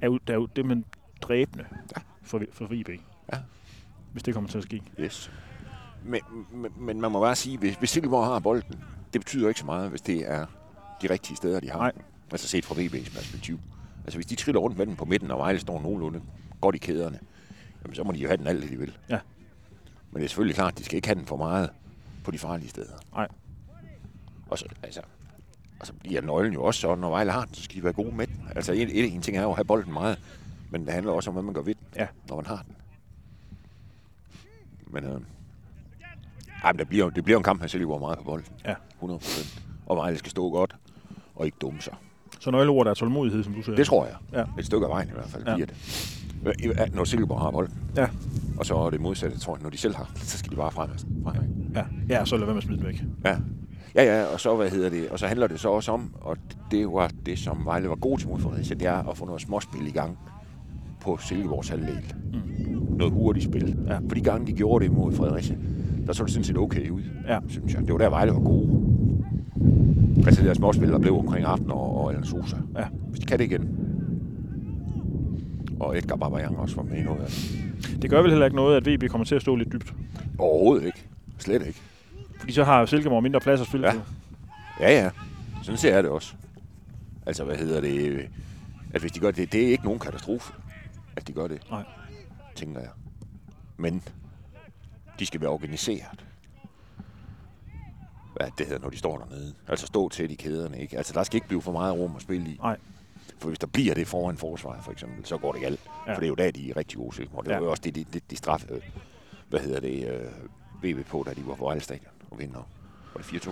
er 0.00 0.06
jo, 0.06 0.18
er 0.26 0.34
jo 0.34 0.46
det 0.46 0.64
man 0.64 0.84
dræbende 1.22 1.64
ja. 1.96 2.00
for, 2.22 2.42
for 2.52 2.64
VB. 2.64 2.88
Ja. 3.32 3.38
Hvis 4.12 4.22
det 4.22 4.34
kommer 4.34 4.50
til 4.50 4.58
at 4.58 4.64
ske. 4.64 4.82
Yes. 5.00 5.30
Men, 6.04 6.20
men, 6.52 6.72
men 6.78 7.00
man 7.00 7.12
må 7.12 7.20
bare 7.20 7.36
sige, 7.36 7.58
hvis, 7.58 7.76
hvis 7.76 7.90
Silkeborg 7.90 8.26
har 8.26 8.38
bolden, 8.38 8.84
det 9.12 9.20
betyder 9.20 9.48
ikke 9.48 9.60
så 9.60 9.66
meget, 9.66 9.90
hvis 9.90 10.00
det 10.00 10.30
er 10.30 10.46
de 11.02 11.10
rigtige 11.10 11.36
steder, 11.36 11.60
de 11.60 11.70
har. 11.70 11.78
Nej. 11.78 11.92
Altså 12.30 12.48
set 12.48 12.64
fra 12.64 12.74
VB's 12.74 13.14
perspektiv. 13.16 13.60
Altså 14.04 14.16
hvis 14.18 14.26
de 14.26 14.34
triller 14.34 14.60
rundt 14.60 14.78
med 14.78 14.86
den 14.86 14.96
på 14.96 15.04
midten, 15.04 15.30
og 15.30 15.38
Vejle 15.38 15.58
står 15.60 15.80
nogenlunde 15.82 16.20
godt 16.60 16.74
i 16.74 16.78
kæderne, 16.78 17.18
jamen, 17.84 17.94
så 17.94 18.04
må 18.04 18.12
de 18.12 18.18
jo 18.18 18.28
have 18.28 18.36
den 18.36 18.46
alt, 18.46 18.62
det 18.62 18.70
de 18.70 18.76
vil. 18.78 18.96
Ja. 19.08 19.18
Men 20.10 20.18
det 20.20 20.24
er 20.24 20.28
selvfølgelig 20.28 20.54
klart, 20.56 20.72
at 20.72 20.78
de 20.78 20.84
skal 20.84 20.96
ikke 20.96 21.08
have 21.08 21.18
den 21.18 21.26
for 21.26 21.36
meget 21.36 21.70
på 22.24 22.30
de 22.30 22.38
farlige 22.38 22.68
steder. 22.68 22.92
Nej. 23.14 23.28
Og 24.50 24.58
så, 24.58 24.64
altså, 24.82 25.00
og 25.80 25.86
så 25.86 25.92
bliver 25.92 26.20
nøglen 26.22 26.52
jo 26.52 26.64
også 26.64 26.80
så, 26.80 26.94
når 26.94 27.10
Vejle 27.10 27.30
har 27.32 27.44
den, 27.44 27.54
så 27.54 27.62
skal 27.62 27.76
de 27.76 27.84
være 27.84 27.92
gode 27.92 28.16
med 28.16 28.26
den. 28.26 28.48
Altså 28.56 28.72
en, 28.72 28.88
en, 28.88 29.04
en 29.12 29.22
ting 29.22 29.36
er 29.36 29.42
jo 29.42 29.50
at 29.50 29.56
have 29.56 29.64
bolden 29.64 29.92
meget, 29.92 30.18
men 30.70 30.84
det 30.86 30.92
handler 30.94 31.12
også 31.12 31.30
om, 31.30 31.34
hvad 31.34 31.42
man 31.42 31.54
gør 31.54 31.62
ved 31.62 31.74
den, 31.74 31.84
Ja. 31.96 32.06
når 32.28 32.36
man 32.36 32.46
har 32.46 32.62
den. 32.66 32.76
Men, 34.86 35.04
øh, 35.04 35.20
ej, 36.64 36.72
men 36.72 36.78
det 36.78 36.88
bliver, 36.88 37.10
det 37.10 37.24
bliver 37.24 37.36
en 37.38 37.42
kamp 37.44 37.60
med 37.60 37.68
Silkeborg 37.68 38.00
meget 38.00 38.18
på 38.18 38.24
bolden. 38.24 38.52
Ja. 38.64 38.74
100%. 39.02 39.60
Og 39.86 39.96
Vejle 39.96 40.18
skal 40.18 40.30
stå 40.30 40.50
godt, 40.50 40.76
og 41.34 41.46
ikke 41.46 41.56
dumme 41.60 41.80
sig. 41.80 41.94
Så 42.40 42.50
nøgleordet 42.50 42.90
er 42.90 42.94
tålmodighed, 42.94 43.42
som 43.44 43.52
du 43.54 43.62
siger. 43.62 43.76
Det 43.76 43.86
tror 43.86 44.04
jeg. 44.06 44.14
Ja. 44.32 44.44
Et 44.58 44.66
stykke 44.66 44.86
af 44.86 44.90
vejen 44.90 45.08
i 45.08 45.12
hvert 45.12 45.28
fald 45.28 45.42
Ja. 45.46 45.54
bliver 45.54 45.66
det. 45.66 45.76
Øh, 46.64 46.94
Når 46.96 47.04
Silkeborg 47.04 47.40
har 47.40 47.50
bolden. 47.50 47.74
Ja. 47.96 48.06
Og 48.58 48.66
så 48.66 48.74
er 48.74 48.90
det 48.90 49.00
modsatte, 49.00 49.38
tror 49.38 49.56
jeg. 49.56 49.62
Når 49.62 49.70
de 49.70 49.78
selv 49.78 49.94
har, 49.94 50.10
så 50.16 50.38
skal 50.38 50.50
de 50.50 50.56
bare 50.56 50.70
fremad. 50.70 50.94
fremad. 51.24 51.42
Ja, 51.74 51.82
ja 52.08 52.24
så 52.24 52.36
lad 52.36 52.44
være 52.44 52.54
med 52.54 52.62
at 52.62 52.66
smide 52.66 52.84
væk. 52.86 53.02
Ja. 53.24 53.36
Ja, 53.94 54.04
ja, 54.04 54.24
og 54.24 54.40
så, 54.40 54.56
hvad 54.56 54.70
hedder 54.70 54.88
det, 54.90 55.08
og 55.08 55.18
så 55.18 55.26
handler 55.26 55.46
det 55.46 55.60
så 55.60 55.68
også 55.68 55.92
om, 55.92 56.14
og 56.20 56.36
det 56.70 56.86
var 56.86 57.10
det, 57.26 57.38
som 57.38 57.58
Vejle 57.64 57.88
var 57.88 57.94
god 57.94 58.18
til 58.18 58.28
mod 58.28 58.38
Fredericia, 58.40 58.76
det 58.76 58.86
er 58.86 59.10
at 59.10 59.16
få 59.16 59.26
noget 59.26 59.40
småspil 59.42 59.86
i 59.86 59.90
gang 59.90 60.18
på 61.00 61.18
Silkeborgs 61.20 61.68
halvdel. 61.68 62.14
Mm. 62.32 62.96
Noget 62.96 63.12
hurtigt 63.12 63.44
spil. 63.44 63.76
Ja. 63.88 63.96
For 63.96 64.14
de 64.14 64.20
gange, 64.20 64.46
de 64.46 64.52
gjorde 64.52 64.84
det 64.84 64.92
mod 64.92 65.12
Fredericia, 65.12 65.56
der 66.06 66.12
så 66.12 66.24
det 66.24 66.32
sådan 66.32 66.44
set 66.44 66.58
okay 66.58 66.90
ud, 66.90 67.02
Ja. 67.28 67.38
synes 67.48 67.74
jeg. 67.74 67.82
Det 67.82 67.92
var 67.92 67.98
der, 67.98 68.10
Vejle 68.10 68.32
var 68.32 68.40
gode. 68.40 68.86
Altså 70.26 70.40
det 70.40 70.48
der 70.48 70.54
småspil, 70.54 70.88
der 70.88 70.98
blev 70.98 71.18
omkring 71.18 71.44
Aften 71.46 71.70
og, 71.70 71.89
og 72.10 72.14
Alan 72.16 72.24
Sosa. 72.26 72.56
Ja. 72.78 72.84
Hvis 73.08 73.20
de 73.20 73.26
kan 73.26 73.38
det 73.38 73.44
igen. 73.44 73.76
Og 75.80 75.98
Edgar 75.98 76.16
Babayang 76.16 76.58
også 76.58 76.76
var 76.76 76.82
med 76.82 76.98
i 76.98 77.02
noget 77.02 77.20
af 77.20 77.26
det. 77.26 78.02
Det 78.02 78.10
gør 78.10 78.22
vel 78.22 78.30
heller 78.30 78.46
ikke 78.46 78.56
noget, 78.56 78.76
at 78.76 78.86
VB 78.86 79.10
kommer 79.10 79.24
til 79.24 79.34
at 79.34 79.42
stå 79.42 79.56
lidt 79.56 79.72
dybt. 79.72 79.94
Overhovedet 80.38 80.86
ikke. 80.86 81.06
Slet 81.38 81.66
ikke. 81.66 81.80
Fordi 82.40 82.52
så 82.52 82.64
har 82.64 82.86
Silkeborg 82.86 83.22
mindre 83.22 83.40
plads 83.40 83.60
at 83.60 83.66
spille 83.66 83.86
Ja. 83.86 83.92
på. 83.94 84.00
Ja, 84.80 85.02
ja. 85.02 85.10
Sådan 85.62 85.78
ser 85.78 85.94
jeg 85.94 86.02
det 86.02 86.10
også. 86.10 86.34
Altså, 87.26 87.44
hvad 87.44 87.56
hedder 87.56 87.80
det? 87.80 88.28
At 88.94 89.00
hvis 89.00 89.12
de 89.12 89.20
gør 89.20 89.30
det, 89.30 89.52
det 89.52 89.64
er 89.64 89.68
ikke 89.68 89.84
nogen 89.84 89.98
katastrofe, 89.98 90.52
at 91.16 91.28
de 91.28 91.32
gør 91.32 91.46
det, 91.46 91.62
Nej. 91.70 91.84
tænker 92.56 92.80
jeg. 92.80 92.90
Men 93.76 94.02
de 95.18 95.26
skal 95.26 95.40
være 95.40 95.50
organiseret. 95.50 96.24
Hvad 98.40 98.50
det 98.58 98.66
hedder, 98.66 98.82
når 98.82 98.90
de 98.90 98.96
står 98.96 99.18
dernede. 99.18 99.54
Altså 99.68 99.86
stå 99.86 100.08
til 100.08 100.30
i 100.30 100.34
kæderne, 100.34 100.80
ikke? 100.80 100.96
Altså, 100.96 101.12
der 101.12 101.22
skal 101.22 101.36
ikke 101.36 101.46
blive 101.48 101.62
for 101.62 101.72
meget 101.72 101.94
rum 101.94 102.16
at 102.16 102.22
spille 102.22 102.50
i. 102.50 102.56
Nej. 102.62 102.76
For 103.38 103.48
hvis 103.48 103.58
der 103.58 103.66
bliver 103.66 103.94
det 103.94 104.06
foran 104.08 104.36
forsvaret, 104.36 104.84
for 104.84 104.92
eksempel, 104.92 105.26
så 105.26 105.38
går 105.38 105.52
det 105.52 105.60
galt. 105.60 105.80
Ja. 106.06 106.14
For 106.14 106.20
det 106.20 106.24
er 106.26 106.28
jo 106.28 106.34
der, 106.34 106.50
de 106.50 106.70
er 106.70 106.76
rigtig 106.76 106.98
gode 106.98 107.14
til. 107.16 107.28
Og 107.32 107.44
det 107.44 107.50
var 107.50 107.56
Ja. 107.58 107.64
jo 107.64 107.70
også 107.70 107.82
det, 107.84 107.94
de, 107.94 108.04
de, 108.12 108.20
de 108.30 108.36
straf, 108.36 108.64
øh, 108.70 108.80
hvad 109.48 109.60
hedder 109.60 109.80
det, 109.80 110.08
øh, 110.08 110.94
VB 110.98 111.06
på, 111.06 111.24
da 111.28 111.34
de 111.34 111.46
var 111.46 111.54
på 111.54 111.64
Vejle 111.64 111.80
Stadion 111.80 112.12
og 112.30 112.38
vinder. 112.38 112.68
Var 113.14 113.22
det 113.22 113.46
4-2? 113.48 113.50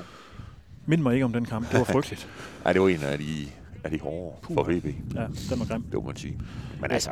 Mind 0.87 1.03
mig 1.03 1.13
ikke 1.15 1.25
om 1.25 1.33
den 1.33 1.45
kamp. 1.45 1.71
Det 1.71 1.79
var 1.79 1.85
frygteligt. 1.95 2.29
Nej, 2.65 2.73
det 2.73 2.83
var 2.83 2.89
en 2.89 3.03
af 3.03 3.19
de, 3.19 3.47
af 3.85 3.91
de 3.91 4.01
hårde 4.01 4.37
for 4.43 4.55
Puha. 4.65 4.79
VB. 4.79 4.85
Ja, 5.15 5.21
den 5.51 5.59
var 5.61 5.67
grim. 5.67 5.83
Det 5.83 5.95
må 5.95 6.01
man 6.01 6.17
sige. 6.17 6.41
Men 6.81 6.91
altså, 6.91 7.11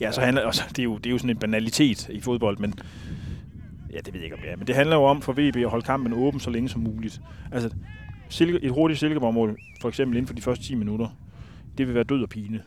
Ja, 0.00 0.12
så 0.12 0.20
handler 0.20 0.42
altså, 0.46 0.62
det 0.68 0.78
er, 0.78 0.82
jo, 0.84 0.96
det 0.96 1.06
er 1.06 1.10
jo 1.10 1.18
sådan 1.18 1.30
en 1.30 1.36
banalitet 1.38 2.08
i 2.08 2.20
fodbold, 2.20 2.58
men 2.58 2.74
ja, 3.92 3.96
det 3.98 4.06
ved 4.14 4.20
jeg 4.20 4.24
ikke, 4.24 4.36
om 4.36 4.42
det 4.42 4.50
er. 4.50 4.56
Men 4.56 4.66
det 4.66 4.74
handler 4.74 4.96
jo 4.96 5.02
om 5.04 5.22
for 5.22 5.32
VB 5.32 5.56
at 5.56 5.70
holde 5.70 5.84
kampen 5.84 6.12
åben 6.12 6.40
så 6.40 6.50
længe 6.50 6.68
som 6.68 6.80
muligt. 6.80 7.20
Altså, 7.52 7.70
Silke, 8.28 8.58
et 8.62 8.70
hurtigt 8.72 9.00
Silkeborg-mål, 9.00 9.58
for 9.80 9.88
eksempel 9.88 10.16
inden 10.16 10.26
for 10.26 10.34
de 10.34 10.42
første 10.42 10.64
10 10.64 10.74
minutter, 10.74 11.08
det 11.78 11.86
vil 11.86 11.94
være 11.94 12.04
død 12.04 12.22
og 12.22 12.28
pine. 12.28 12.62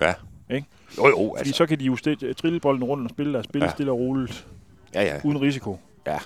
ja. 0.00 0.14
Ikke? 0.50 0.66
Jo, 0.98 1.08
jo, 1.08 1.16
Fordi 1.16 1.38
altså. 1.38 1.52
så 1.54 1.66
kan 1.66 1.78
de 1.80 1.84
jo 1.84 1.96
trille 2.36 2.60
bolden 2.60 2.84
rundt 2.84 3.04
og 3.04 3.10
spille 3.10 3.32
deres 3.32 3.44
spil 3.44 3.62
ja. 3.62 3.70
stille 3.70 3.92
og 3.92 3.98
roligt, 3.98 4.46
Ja, 4.94 5.02
ja. 5.02 5.20
uden 5.24 5.40
risiko. 5.40 5.78
ja. 6.06 6.18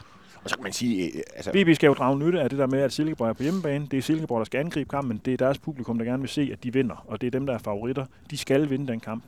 Og 0.44 0.50
så 0.50 0.56
kan 0.56 0.62
man 0.62 0.72
sige, 0.72 1.06
øh, 1.06 1.22
altså, 1.36 1.50
VB 1.54 1.74
skal 1.74 1.86
jo 1.86 1.94
drage 1.94 2.18
nytte 2.18 2.40
af 2.40 2.50
det 2.50 2.58
der 2.58 2.66
med, 2.66 2.78
at 2.78 2.92
Silkeborg 2.92 3.28
er 3.28 3.32
på 3.32 3.42
hjemmebane. 3.42 3.86
Det 3.90 3.98
er 3.98 4.02
Silkeborg, 4.02 4.38
der 4.38 4.44
skal 4.44 4.58
angribe 4.60 4.88
kampen. 4.88 5.20
Det 5.24 5.32
er 5.32 5.36
deres 5.36 5.58
publikum, 5.58 5.98
der 5.98 6.04
gerne 6.04 6.20
vil 6.20 6.28
se, 6.28 6.48
at 6.52 6.64
de 6.64 6.72
vinder. 6.72 7.04
Og 7.08 7.20
det 7.20 7.26
er 7.26 7.30
dem, 7.30 7.46
der 7.46 7.54
er 7.54 7.58
favoritter. 7.58 8.06
De 8.30 8.38
skal 8.38 8.70
vinde 8.70 8.86
den 8.92 9.00
kamp. 9.00 9.24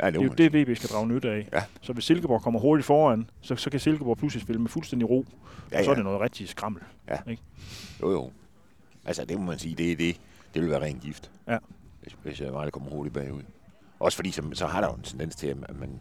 ja, 0.00 0.06
det, 0.06 0.14
Det 0.14 0.20
er 0.20 0.24
jo 0.24 0.34
det. 0.50 0.68
VB 0.68 0.76
skal 0.76 0.88
drage 0.90 1.06
nytte 1.06 1.30
af. 1.30 1.48
Ja. 1.52 1.62
Så 1.80 1.92
hvis 1.92 2.04
Silkeborg 2.04 2.42
kommer 2.42 2.60
hurtigt 2.60 2.86
foran, 2.86 3.30
så, 3.40 3.56
så 3.56 3.70
kan 3.70 3.80
Silkeborg 3.80 4.18
pludselig 4.18 4.42
spille 4.42 4.60
med 4.60 4.68
fuldstændig 4.68 5.10
ro. 5.10 5.26
ja, 5.72 5.78
Og 5.78 5.84
så 5.84 5.90
er 5.90 5.94
ja. 5.94 5.96
det 5.96 6.04
noget 6.04 6.20
rigtig 6.20 6.48
skrammel. 6.48 6.82
Jo, 8.02 8.10
jo. 8.10 8.30
Altså, 9.04 9.24
det 9.24 9.38
må 9.38 9.44
man 9.44 9.58
sige, 9.58 9.74
det 9.74 9.92
er 9.92 9.96
det. 9.96 10.16
Det 10.54 10.62
vil 10.62 10.70
være 10.70 10.80
ren 10.82 10.98
gift. 10.98 11.30
Ja. 11.48 11.58
Hvis, 12.02 12.16
hvis 12.22 12.40
uh, 12.40 12.54
Vejle 12.54 12.70
kommer 12.70 12.90
hurtigt 12.90 13.14
bagud. 13.14 13.42
Også 14.00 14.16
fordi, 14.16 14.30
så, 14.30 14.42
så 14.52 14.66
har 14.66 14.80
der 14.80 14.88
jo 14.88 14.94
en 14.94 15.02
tendens 15.02 15.36
til, 15.36 15.46
at 15.46 15.56
man, 15.78 16.00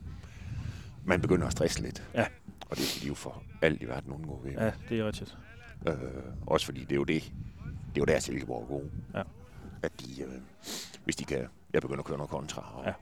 man 1.06 1.22
begynder 1.22 1.46
at 1.46 1.52
stresse 1.52 1.82
lidt. 1.82 2.04
Ja. 2.16 2.26
Og 2.70 2.78
det 2.78 2.86
skal 2.86 3.02
de 3.02 3.08
jo 3.08 3.14
for 3.14 3.44
alt 3.62 3.82
i 3.82 3.86
verden 3.86 4.12
undgå 4.12 4.42
ved. 4.44 4.52
Ja, 4.52 4.72
det 4.90 5.00
er 5.00 5.06
rigtigt. 5.08 5.38
Øh, 5.88 5.94
også 6.48 6.66
fordi 6.66 6.82
det 6.82 6.92
er 6.92 6.96
jo 6.96 7.04
det. 7.04 7.24
Det 7.66 7.98
er 7.98 8.02
jo 8.02 8.06
der, 8.06 8.20
Silkeborg 8.20 8.62
er 8.64 8.68
gode. 8.68 8.92
Ja. 9.14 9.22
At 9.84 9.92
de, 10.00 10.22
øh, 10.24 10.32
hvis 11.04 11.16
de 11.16 11.24
kan, 11.26 11.48
jeg 11.74 11.82
begynder 11.82 12.00
at 12.00 12.06
køre 12.06 12.18
noget 12.18 12.30
kontra, 12.32 12.74
og, 12.78 12.86
Ja. 12.86 12.94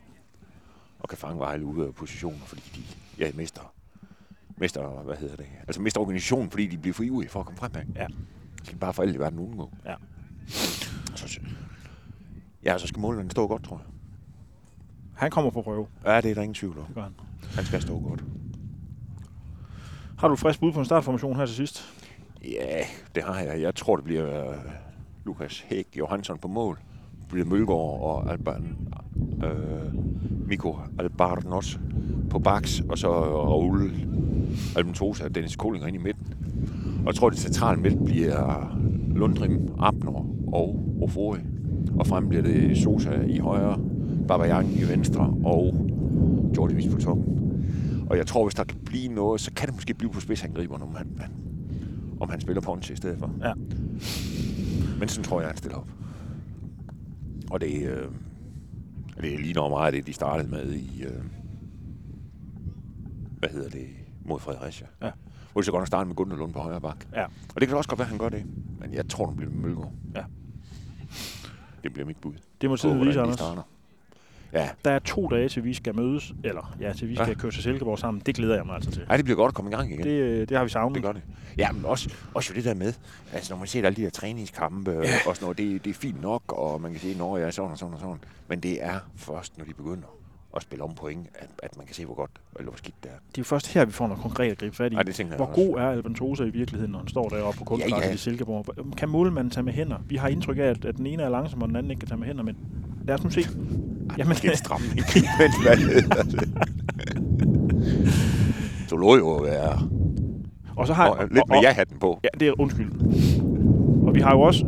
og 0.99 1.09
kan 1.09 1.17
fange 1.17 1.39
Vejle 1.39 1.65
ude 1.65 1.87
af 1.87 1.95
positioner, 1.95 2.37
fordi 2.45 2.61
de 2.75 2.81
ja, 3.25 3.31
mister, 3.35 3.73
mister, 4.57 4.89
hvad 4.89 5.15
hedder 5.17 5.35
det, 5.35 5.47
altså 5.67 5.81
mister 5.81 6.01
organisationen, 6.01 6.49
fordi 6.51 6.67
de 6.67 6.77
bliver 6.77 6.93
for 6.93 7.03
ivrige 7.03 7.29
for 7.29 7.39
at 7.39 7.45
komme 7.45 7.57
fremad. 7.57 7.83
Ja. 7.95 8.07
Skal 8.63 8.73
de 8.73 8.79
bare 8.79 8.93
for 8.93 9.03
alt 9.03 9.15
i 9.15 9.19
verden 9.19 9.39
undgå. 9.39 9.71
Ja. 9.85 9.95
Så, 10.47 11.39
ja, 12.63 12.77
så 12.77 12.87
skal 12.87 12.99
målmanden 12.99 13.31
stå 13.31 13.47
godt, 13.47 13.63
tror 13.63 13.77
jeg. 13.77 13.85
Han 15.15 15.31
kommer 15.31 15.51
på 15.51 15.61
prøve. 15.61 15.87
Ja, 16.05 16.21
det 16.21 16.31
er 16.31 16.35
der 16.35 16.41
ingen 16.41 16.53
tvivl 16.53 16.77
om. 16.79 16.85
Det 16.85 16.95
gør 16.95 17.03
han. 17.03 17.13
Han 17.55 17.65
skal 17.65 17.81
stå 17.81 17.99
godt. 17.99 18.23
Har 20.17 20.27
du 20.27 20.33
et 20.33 20.39
frisk 20.39 20.59
bud 20.59 20.71
på 20.71 20.79
en 20.79 20.85
startformation 20.85 21.35
her 21.35 21.45
til 21.45 21.55
sidst? 21.55 21.85
Ja, 22.43 22.77
det 23.15 23.23
har 23.23 23.39
jeg. 23.39 23.61
Jeg 23.61 23.75
tror, 23.75 23.95
det 23.95 24.05
bliver 24.05 24.49
øh, 24.49 24.55
Lukas 25.25 25.65
Hæk 25.69 25.87
Johansson 25.97 26.37
på 26.37 26.47
mål. 26.47 26.79
Det 27.19 27.27
bliver 27.29 27.45
Mølgaard 27.45 28.01
og 28.01 28.31
Alban, 28.31 28.77
øh, 29.43 29.93
Mikko 30.47 30.77
Albarnos 30.99 31.79
på 32.29 32.39
baks, 32.39 32.81
og 32.89 32.97
så 32.97 33.11
Raul 33.43 33.91
Albentosa 34.75 35.23
og 35.23 35.35
Dennis 35.35 35.55
Koling 35.55 35.87
ind 35.87 35.95
i 35.95 35.99
midten. 35.99 36.33
Og 36.99 37.05
jeg 37.05 37.15
tror, 37.15 37.29
det 37.29 37.39
centrale 37.39 37.81
midt 37.81 38.05
bliver 38.05 38.77
Lundrim, 39.15 39.69
Abner 39.79 40.25
og 40.53 40.97
Ofori. 41.01 41.39
Og 41.99 42.07
frem 42.07 42.29
bliver 42.29 42.43
det 42.43 42.77
Sosa 42.77 43.21
i 43.27 43.37
højre, 43.37 43.79
Babayang 44.27 44.73
i 44.73 44.83
venstre 44.83 45.33
og 45.45 45.73
Jordi 46.57 46.75
Vis 46.75 46.93
på 46.93 47.01
toppen. 47.01 47.44
Og 48.09 48.17
jeg 48.17 48.27
tror, 48.27 48.45
hvis 48.45 48.55
der 48.55 48.63
kan 48.63 48.79
blive 48.85 49.07
noget, 49.07 49.41
så 49.41 49.51
kan 49.53 49.67
det 49.67 49.75
måske 49.75 49.93
blive 49.93 50.11
på 50.11 50.19
spidsangriber, 50.19 50.79
om 50.79 50.95
han, 50.95 51.17
han, 51.19 51.31
om 52.19 52.29
han 52.29 52.41
spiller 52.41 52.61
Ponce 52.61 52.93
i 52.93 52.95
stedet 52.95 53.19
for. 53.19 53.31
Ja. 53.41 53.53
Men 54.99 55.09
sådan 55.09 55.23
tror 55.23 55.39
jeg, 55.41 55.49
han 55.49 55.57
stiller 55.57 55.77
op. 55.77 55.89
Og 57.51 57.61
det, 57.61 57.89
øh, 57.89 58.07
det 59.21 59.39
ligner 59.39 59.69
meget 59.69 59.85
af 59.85 59.91
det, 59.91 60.07
de 60.07 60.13
startede 60.13 60.49
med 60.49 60.73
i... 60.73 61.03
Øh, 61.03 61.23
hvad 63.39 63.49
hedder 63.49 63.69
det? 63.69 63.87
Mod 64.25 64.39
Fredericia. 64.39 64.87
Ja. 65.01 65.11
Hvor 65.51 65.61
de 65.61 65.65
så 65.65 65.71
godt 65.71 65.81
have 65.81 65.87
startet 65.87 66.07
med 66.07 66.15
Gunderlund 66.15 66.53
på 66.53 66.59
højre 66.59 66.81
bak. 66.81 67.05
Ja. 67.13 67.23
Og 67.25 67.61
det 67.61 67.67
kan 67.67 67.77
også 67.77 67.89
godt 67.89 67.99
være, 67.99 68.05
at 68.05 68.09
han 68.09 68.19
gør 68.19 68.29
det. 68.29 68.45
Men 68.79 68.93
jeg 68.93 69.07
tror, 69.09 69.25
det 69.25 69.35
bliver 69.35 69.51
Mølgaard. 69.51 69.91
Ja. 70.15 70.23
Det 71.83 71.93
bliver 71.93 72.05
mit 72.05 72.17
bud. 72.17 72.33
Det 72.61 72.69
må 72.69 72.75
tiden 72.77 72.99
vise, 72.99 73.11
de 73.11 73.21
Anders. 73.21 73.35
starter. 73.35 73.61
Ja, 74.53 74.69
Der 74.85 74.91
er 74.91 74.99
to 74.99 75.27
dage, 75.27 75.49
til 75.49 75.63
vi 75.63 75.73
skal 75.73 75.95
mødes, 75.95 76.33
eller 76.43 76.75
ja, 76.79 76.93
til 76.93 77.09
vi 77.09 77.15
skal 77.15 77.27
Ja. 77.27 77.33
køre 77.33 77.51
til 77.51 77.63
Silkeborg 77.63 77.99
sammen. 77.99 78.23
Det 78.25 78.35
glæder 78.35 78.55
jeg 78.55 78.65
mig 78.65 78.75
altså 78.75 78.91
til. 78.91 79.05
Ej, 79.09 79.15
det 79.17 79.25
bliver 79.25 79.37
godt 79.37 79.49
at 79.49 79.53
komme 79.55 79.71
i 79.71 79.73
gang 79.73 79.91
igen. 79.91 80.03
Det, 80.03 80.09
øh, 80.09 80.49
det 80.49 80.57
har 80.57 80.63
vi 80.63 80.69
savnet. 80.69 80.95
Det 80.95 81.03
gør 81.03 81.11
det. 81.11 81.21
Ja, 81.57 81.71
men 81.71 81.85
også, 81.85 82.09
også 82.33 82.53
det 82.53 82.63
der 82.63 82.73
med, 82.73 82.93
altså 83.33 83.53
når 83.53 83.57
man 83.59 83.67
ser 83.67 83.85
alle 83.85 83.95
de 83.95 84.01
der 84.03 84.09
træningskampe 84.09 84.91
ja. 84.91 84.99
og 85.27 85.35
sådan 85.35 85.37
noget, 85.45 85.57
det, 85.57 85.85
det 85.85 85.89
er 85.89 85.93
fint 85.93 86.21
nok, 86.21 86.41
og 86.47 86.81
man 86.81 86.91
kan 86.91 86.99
sige, 87.01 87.17
når 87.17 87.37
jeg 87.37 87.47
er 87.47 87.51
sådan 87.51 87.71
og 87.71 87.77
sådan 87.77 87.93
og 87.93 87.99
sådan. 87.99 88.17
Men 88.47 88.59
det 88.59 88.83
er 88.83 88.99
først, 89.15 89.57
når 89.57 89.65
de 89.65 89.73
begynder 89.73 90.07
at 90.55 90.61
spille 90.61 90.83
om 90.83 90.93
point, 90.95 91.27
at, 91.35 91.49
at 91.63 91.77
man 91.77 91.85
kan 91.85 91.95
se, 91.95 92.05
hvor 92.05 92.15
godt 92.15 92.31
eller 92.59 92.71
hvor 92.71 92.77
skidt 92.77 92.95
det 93.03 93.11
er. 93.11 93.15
Det 93.29 93.37
er 93.37 93.39
jo 93.39 93.43
først 93.43 93.73
her, 93.73 93.85
vi 93.85 93.91
får 93.91 94.07
noget 94.07 94.21
konkret 94.21 94.51
at 94.51 94.57
gribe 94.57 94.75
fat 94.75 94.91
i. 94.91 94.95
Ej, 94.95 95.03
det 95.03 95.19
jeg 95.19 95.27
Hvor 95.27 95.45
også. 95.45 95.61
god 95.65 95.77
er 95.77 95.89
Albantosa 95.89 96.43
i 96.43 96.49
virkeligheden, 96.49 96.91
når 96.91 96.99
han 96.99 97.07
står 97.07 97.29
deroppe 97.29 97.57
på 97.57 97.63
kunstgræsset 97.63 98.01
Ja, 98.01 98.07
ja. 98.07 98.13
i 98.13 98.17
Silkeborg? 98.17 98.65
Kan 98.97 99.09
målmanden 99.09 99.51
tage 99.51 99.63
med 99.63 99.73
hænder? 99.73 99.97
Vi 100.07 100.15
har 100.15 100.27
indtryk 100.27 100.57
af, 100.57 100.61
at, 100.63 100.85
at 100.85 100.97
den 100.97 101.07
ene 101.07 101.23
er 101.23 101.29
langsom, 101.29 101.61
og 101.61 101.67
den 101.67 101.75
anden 101.75 101.91
ikke 101.91 101.99
kan 101.99 102.07
tage 102.09 102.17
med 102.19 102.27
hænder, 102.27 102.43
men 102.43 102.57
lad 103.07 103.15
os 103.15 103.23
nu 103.23 103.29
se. 103.29 103.41
Jamen, 104.17 104.35
Det 104.35 104.45
er 104.45 104.51
en 104.51 104.57
stramning, 104.57 104.93
men 105.39 105.51
hvad 105.63 105.77
hedder 105.77 106.23
det? 106.33 106.65
Så 108.87 108.95
lå 108.97 109.17
jo 109.17 109.29
være 109.35 109.79
og 110.75 110.87
så 110.87 110.93
har 110.93 111.09
og, 111.09 111.27
lidt 111.31 111.49
med 111.49 111.57
ja-hatten 111.61 111.99
på. 111.99 112.19
Ja, 112.23 112.27
det 112.39 112.47
er 112.47 112.53
undskyld. 112.59 112.91
Og 114.07 114.15
vi 114.15 114.19
har 114.19 114.31
jo 114.31 114.41
også, 114.41 114.65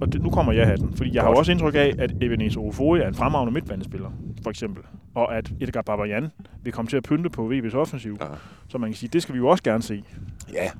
og 0.00 0.12
det, 0.12 0.22
nu 0.22 0.30
kommer 0.30 0.52
jeg 0.52 0.66
hatten, 0.66 0.92
fordi 0.96 1.14
jeg 1.14 1.22
har 1.22 1.28
jo 1.28 1.30
Godt. 1.30 1.38
også 1.38 1.52
indtryk 1.52 1.74
af, 1.74 1.94
at 1.98 2.10
Ebenezer 2.20 2.60
Ofori 2.60 3.00
er 3.00 3.08
en 3.08 3.14
fremragende 3.14 3.52
midtbanespiller, 3.52 4.10
for 4.44 4.50
eksempel. 4.50 4.82
Og 5.14 5.36
at 5.36 5.52
Edgar 5.60 5.82
Babayan 5.82 6.28
vil 6.62 6.72
komme 6.72 6.88
til 6.88 6.96
at 6.96 7.02
pynte 7.02 7.30
på 7.30 7.52
VB's 7.52 7.76
offensiv. 7.76 8.16
Ja. 8.20 8.26
Så 8.68 8.78
man 8.78 8.90
kan 8.90 8.96
sige, 8.96 9.10
det 9.12 9.22
skal 9.22 9.32
vi 9.34 9.38
jo 9.38 9.48
også 9.48 9.62
gerne 9.64 9.82
se. 9.82 10.04
Ja. 10.52 10.70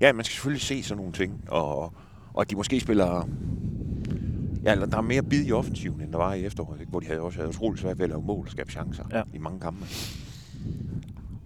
ja, 0.00 0.12
man 0.12 0.24
skal 0.24 0.32
selvfølgelig 0.34 0.62
se 0.62 0.82
sådan 0.82 0.96
nogle 0.96 1.12
ting, 1.12 1.44
og, 1.48 1.82
og 2.34 2.40
at 2.40 2.50
de 2.50 2.56
måske 2.56 2.80
spiller... 2.80 3.28
Ja, 4.64 4.72
eller 4.72 4.86
der 4.86 4.96
er 4.96 5.00
mere 5.02 5.22
bid 5.22 5.46
i 5.46 5.52
offensiven, 5.52 6.00
end 6.00 6.12
der 6.12 6.18
var 6.18 6.34
i 6.34 6.44
efteråret, 6.44 6.80
ikke? 6.80 6.90
hvor 6.90 7.00
de 7.00 7.06
havde 7.06 7.20
også 7.20 7.38
havde 7.38 7.48
utroligt 7.48 7.80
svært 7.80 7.98
ved 7.98 8.04
at 8.04 8.08
lave 8.10 8.22
mål 8.22 8.44
og 8.46 8.50
skabe 8.50 8.72
chancer 8.72 9.04
Ja. 9.12 9.22
i 9.34 9.38
mange 9.38 9.60
kampe. 9.60 9.84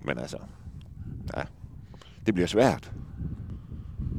Men 0.05 0.18
altså, 0.18 0.37
ja, 1.37 1.42
det 2.27 2.35
bliver 2.35 2.47
svært. 2.47 2.92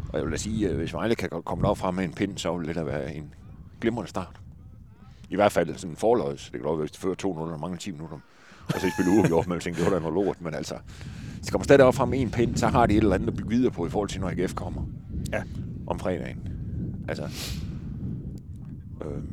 Og 0.10 0.18
jeg 0.18 0.24
vil 0.26 0.32
da 0.32 0.38
sige, 0.38 0.70
at 0.70 0.76
hvis 0.76 0.94
Vejle 0.94 1.16
kan 1.16 1.30
komme 1.46 1.62
derop 1.62 1.78
fra 1.78 1.92
med 1.92 2.04
en 2.04 2.14
pind, 2.14 2.38
så 2.38 2.58
vil 2.58 2.68
det 2.68 2.76
da 2.76 2.84
være 2.84 3.16
en 3.16 3.34
glimrende 3.82 4.10
start. 4.10 4.42
I 5.30 5.36
hvert 5.36 5.52
fald 5.52 5.76
sådan 5.78 5.90
en 5.90 5.98
forløjs. 5.98 6.44
Det 6.44 6.52
kan 6.52 6.62
godt 6.62 6.78
være, 6.78 6.86
hvis 6.86 6.92
de 6.92 7.00
fører 7.00 7.16
2-0 7.16 7.26
og 7.26 7.60
mangler 7.60 7.80
10 7.80 7.92
minutter. 7.92 8.20
Og 8.74 8.80
så 8.80 8.88
de 8.88 8.92
spiller 8.92 9.14
uafgjort, 9.14 9.48
men 9.48 9.54
jeg 9.54 9.62
tænkte, 9.62 9.84
det 9.84 9.92
var 9.92 9.98
da 9.98 10.04
noget 10.04 10.26
lort. 10.26 10.42
Men 10.42 10.54
altså, 10.54 10.76
de 11.46 11.52
kommer 11.52 11.64
stadig 11.64 11.86
op 11.86 11.96
fra 11.96 12.06
med 12.06 12.22
en 12.22 12.32
pind, 12.32 12.56
så 12.56 12.68
har 12.68 12.86
de 12.86 12.94
et 12.94 12.98
eller 12.98 13.16
andet 13.16 13.28
at 13.28 13.36
bygge 13.36 13.50
videre 13.50 13.72
på 13.72 13.86
i 13.86 13.90
forhold 13.90 14.10
til, 14.10 14.22
når 14.22 14.30
AGF 14.30 14.54
kommer. 14.54 14.82
Ja. 15.32 15.44
Om 15.88 16.00
fredagen. 16.00 16.48
Altså, 17.08 17.24
øhm, 19.06 19.28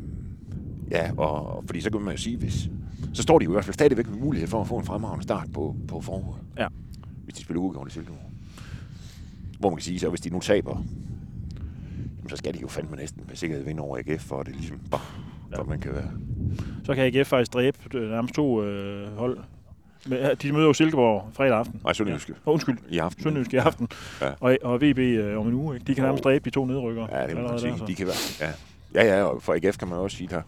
ja, 0.90 1.10
og, 1.16 1.56
og 1.56 1.64
fordi 1.66 1.80
så 1.80 1.90
kan 1.90 2.00
man 2.00 2.14
jo 2.14 2.22
sige, 2.22 2.36
hvis, 2.36 2.70
så 3.14 3.22
står 3.22 3.38
de 3.38 3.44
jo 3.44 3.50
i 3.50 3.52
hvert 3.52 3.64
fald 3.64 3.74
stadigvæk 3.74 4.08
med 4.08 4.18
mulighed 4.18 4.48
for 4.48 4.60
at 4.60 4.66
få 4.66 4.78
en 4.78 4.84
fremragende 4.84 5.22
start 5.22 5.52
på, 5.52 5.76
på 5.88 6.00
foråret. 6.00 6.40
Ja. 6.58 6.66
Hvis 7.24 7.34
de 7.34 7.42
spiller 7.42 7.60
uafgjort 7.60 7.88
i 7.88 7.90
Silkeborg. 7.90 8.30
Hvor 9.58 9.70
man 9.70 9.76
kan 9.76 9.84
sige, 9.84 9.98
så 9.98 10.08
hvis 10.08 10.20
de 10.20 10.30
nu 10.30 10.40
taber, 10.40 10.84
jamen, 12.18 12.28
så 12.28 12.36
skal 12.36 12.54
de 12.54 12.58
jo 12.58 12.68
fandme 12.68 12.96
næsten 12.96 13.22
med 13.28 13.36
sikkerhed 13.36 13.64
vinde 13.64 13.82
over 13.82 13.98
AGF, 13.98 14.22
for 14.22 14.42
det 14.42 14.56
ligesom 14.56 14.78
bare, 14.90 15.00
Ja. 15.50 15.56
ja. 15.58 15.62
man 15.62 15.80
kan 15.80 15.94
være. 15.94 16.10
Så 16.84 16.94
kan 16.94 17.14
AGF 17.14 17.28
faktisk 17.28 17.52
dræbe 17.54 17.78
øh, 17.94 18.10
nærmest 18.10 18.34
to 18.34 18.62
øh, 18.62 19.16
hold. 19.18 19.38
Ja, 20.10 20.34
De 20.34 20.52
møder 20.52 20.66
jo 20.66 20.72
Silkeborg 20.72 21.30
fredag 21.32 21.58
aften. 21.58 21.80
Nej, 21.84 21.92
Sønderjyske. 21.92 22.34
Oh, 22.46 22.52
undskyld, 22.52 22.78
I 22.88 22.98
aften. 22.98 23.22
Sønderjysk 23.22 23.52
i 23.54 23.56
aften. 23.56 23.88
Ja. 24.20 24.32
Og, 24.40 24.58
og 24.62 24.80
VB 24.80 24.98
øh, 24.98 25.38
om 25.40 25.48
en 25.48 25.54
uge. 25.54 25.74
Ikke? 25.74 25.86
De 25.86 25.94
kan 25.94 26.04
nærmest 26.04 26.24
dræbe 26.24 26.44
de 26.44 26.50
to 26.50 26.64
nedrykkere. 26.64 27.08
Ja, 27.20 27.26
det 27.26 27.36
må 27.36 27.48
man 27.48 27.58
sige. 27.58 27.70
der, 27.72 27.78
så. 27.78 27.84
De 27.86 27.94
kan 27.94 28.06
være, 28.06 28.16
ja. 28.40 28.52
Ja, 28.94 29.16
ja, 29.16 29.24
og 29.24 29.42
for 29.42 29.54
AGF 29.54 29.78
kan 29.78 29.88
man 29.88 29.98
også 29.98 30.16
sige, 30.16 30.28
der, 30.28 30.42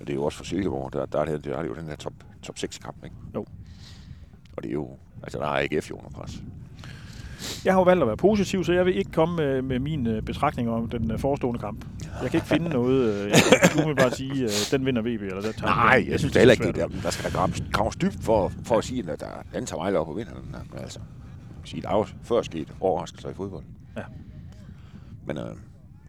det 0.00 0.10
er 0.10 0.14
jo 0.14 0.24
også 0.24 0.38
for 0.38 0.44
Silkeborg, 0.44 0.92
der, 0.92 1.06
der, 1.06 1.20
er, 1.20 1.24
det, 1.24 1.44
der 1.44 1.56
er 1.56 1.62
det 1.62 1.68
jo 1.68 1.74
den 1.74 1.88
der 1.88 1.96
top, 1.96 2.12
top 2.42 2.58
6 2.58 2.78
kamp, 2.78 3.04
ikke? 3.04 3.16
Jo. 3.34 3.46
Og 4.56 4.62
det 4.62 4.68
er 4.68 4.72
jo, 4.72 4.88
altså 5.22 5.38
der 5.38 5.44
er 5.46 5.66
AGF 5.72 5.90
jo 5.90 5.96
under 5.96 6.10
pres. 6.10 6.42
Jeg 7.64 7.72
har 7.72 7.80
jo 7.80 7.84
valgt 7.84 8.02
at 8.02 8.06
være 8.08 8.16
positiv, 8.16 8.64
så 8.64 8.72
jeg 8.72 8.86
vil 8.86 8.96
ikke 8.98 9.10
komme 9.12 9.36
med, 9.36 9.62
med 9.62 9.78
min 9.78 10.06
øh, 10.06 10.22
betragtning 10.22 10.70
om 10.70 10.88
den 10.88 11.10
øh, 11.10 11.18
forestående 11.18 11.60
kamp. 11.60 11.84
Jeg 12.22 12.30
kan 12.30 12.38
ikke 12.38 12.46
finde 12.46 12.68
noget. 12.68 13.14
Øh, 13.24 13.30
jeg 13.30 13.70
kan 13.84 13.96
bare 13.96 14.10
sige, 14.10 14.48
den 14.70 14.86
vinder 14.86 15.02
VB, 15.02 15.06
eller 15.22 15.40
den 15.42 15.52
tager 15.52 15.66
Nej, 15.66 15.98
den. 15.98 16.08
jeg 16.10 16.18
synes 16.18 16.32
da 16.32 16.38
heller 16.38 16.52
ikke, 16.52 16.66
det 16.66 16.74
der, 16.74 16.88
der 17.02 17.10
skal 17.10 17.32
der 17.32 17.70
graves, 17.72 17.96
dybt 17.96 18.16
for, 18.20 18.52
for 18.64 18.78
at 18.78 18.84
sige, 18.84 19.10
at 19.12 19.20
der, 19.20 19.26
den 19.54 19.66
tager 19.66 19.80
Vejle 19.82 19.98
op 19.98 20.08
og 20.08 20.16
vinder 20.16 20.32
den 20.32 20.54
her. 20.54 20.60
Men 20.72 20.78
altså, 20.80 20.98
sige, 21.64 21.82
der 21.82 21.88
er 21.88 21.96
jo 21.96 22.06
før 22.22 22.42
sket 22.42 22.72
overraskelser 22.80 23.30
i 23.30 23.34
fodbold. 23.34 23.64
Ja. 23.96 24.02
Men, 25.26 25.38
øh, 25.38 25.44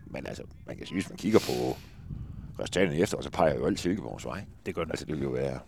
men 0.05 0.27
altså, 0.27 0.43
man 0.67 0.77
kan 0.77 0.85
sige, 0.87 0.95
hvis 0.95 1.09
man 1.09 1.17
kigger 1.17 1.39
på 1.39 1.77
resultaterne 2.59 2.97
efter, 2.97 3.21
så 3.21 3.31
peger 3.31 3.55
jo 3.55 3.65
alt 3.65 3.79
Silkeborgs 3.79 4.25
vej. 4.25 4.43
Det 4.65 4.75
gør 4.75 4.81
den. 4.83 4.91
Altså, 4.91 5.05
det 5.05 5.15
vil 5.15 5.23
jo 5.23 5.29
være, 5.29 5.59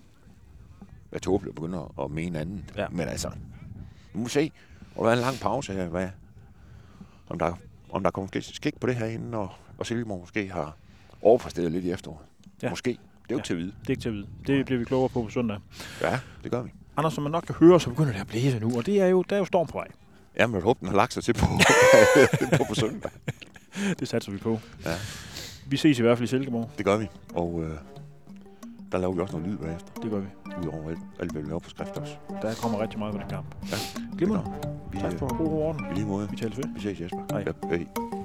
være 1.12 1.20
tåbeligt 1.20 1.52
at 1.52 1.56
begynde 1.56 1.78
at- 1.78 2.04
at 2.06 2.12
mene 2.12 2.40
andet. 2.40 2.64
Ja. 2.78 2.86
Men 2.92 3.08
altså, 3.08 3.28
nu 4.14 4.20
må 4.20 4.24
vi 4.24 4.30
se. 4.30 4.52
Og 5.00 5.06
der 5.06 5.12
er 5.12 5.16
en 5.16 5.22
lang 5.22 5.40
pause 5.40 5.74
her, 5.74 5.88
hvad, 5.88 6.08
om 7.30 7.40
der, 7.40 7.54
om 7.90 8.04
der 8.04 8.12
kommer 8.12 8.30
skik 8.42 8.80
på 8.80 8.88
det 8.88 8.96
her 8.96 9.06
inden, 9.06 9.34
og, 9.34 9.50
og 9.78 9.86
Silkeborg 9.86 10.20
måske 10.20 10.50
har 10.52 10.76
overpræsteret 11.22 11.72
lidt 11.72 11.86
i 11.86 11.92
efteråret. 11.92 12.20
Ja. 12.62 12.70
Måske. 12.70 12.90
Det 12.90 12.98
er 13.30 13.36
jo 13.36 13.38
Ja. 13.38 13.44
til 13.44 13.54
at 13.54 13.60
vide. 13.60 13.72
Det 13.82 13.88
er 13.88 13.90
ikke 13.92 14.02
til 14.02 14.10
at 14.10 14.16
vide. 14.16 14.28
Det 14.48 14.66
bliver 14.66 14.80
vi 14.80 14.86
klogere 14.86 15.10
på 15.10 15.24
på 15.24 15.30
søndag. 15.30 15.58
Ja, 16.02 16.20
det 16.44 16.52
gør 16.52 16.62
vi. 16.62 16.70
Anders, 16.98 17.14
som 17.14 17.24
man 17.24 17.32
nok 17.32 17.44
kan 17.44 17.56
høre, 17.56 17.80
så 17.80 17.90
begynder 17.90 18.12
det 18.14 18.20
at 18.22 18.28
blæse 18.28 18.60
nu, 18.60 18.78
og 18.78 18.86
det 18.86 19.02
er 19.02 19.08
jo, 19.08 19.24
der 19.30 19.36
er 19.36 19.40
jo 19.40 19.46
storm 19.46 19.68
på 19.68 19.78
vej. 19.78 19.88
Ja, 20.38 20.48
men 20.48 20.56
jeg 20.56 20.64
håber, 20.64 20.80
den 20.80 20.88
har 20.90 20.96
lagt 20.96 21.14
sig 21.14 21.24
til 21.24 21.34
på, 21.34 21.46
på, 22.58 22.64
på 22.70 22.76
søndag. 22.76 23.12
Det 24.00 24.08
satser 24.08 24.32
vi 24.32 24.38
på. 24.38 24.60
Ja. 24.86 24.94
Vi 25.68 25.78
ses 25.78 26.00
i 26.00 26.02
hvert 26.02 26.18
fald 26.18 26.28
i 26.28 26.30
Silkeborg. 26.30 26.70
Det 26.78 26.86
gør 26.86 26.98
vi. 26.98 27.08
Og 27.34 27.64
øh, 27.64 27.78
der 28.92 28.98
laver 28.98 29.14
vi 29.14 29.22
også 29.22 29.38
noget 29.38 29.52
lyd 29.52 29.58
bagefter. 29.58 29.94
Det 30.02 30.12
gør 30.12 30.20
vi. 30.20 30.28
Udover 30.62 30.90
alt, 30.90 31.00
alt 31.20 31.32
hvad 31.32 31.42
vi 31.42 31.48
laver 31.48 31.60
på 31.60 31.70
skrift 31.70 31.98
også. 31.98 32.16
Der 32.42 32.54
kommer 32.62 32.82
rigtig 32.82 33.00
meget 33.00 33.14
på 33.14 33.20
den 33.22 33.30
kamp. 33.30 33.56
Ja. 33.72 33.78
Glimrende. 34.18 34.52
Vi, 34.92 34.98
Tak 35.00 35.14
for 35.14 35.38
god 35.38 35.48
orden. 35.48 35.86
I 35.92 35.94
lige 35.94 36.06
måde. 36.06 36.30
Vi 36.30 36.36
tales 36.36 36.58
ved. 36.58 36.66
Vi 36.74 36.80
ses, 36.80 37.02
Jesper. 37.02 37.24
Hej. 37.32 37.44
Ja, 37.48 37.78
hej. 37.78 38.19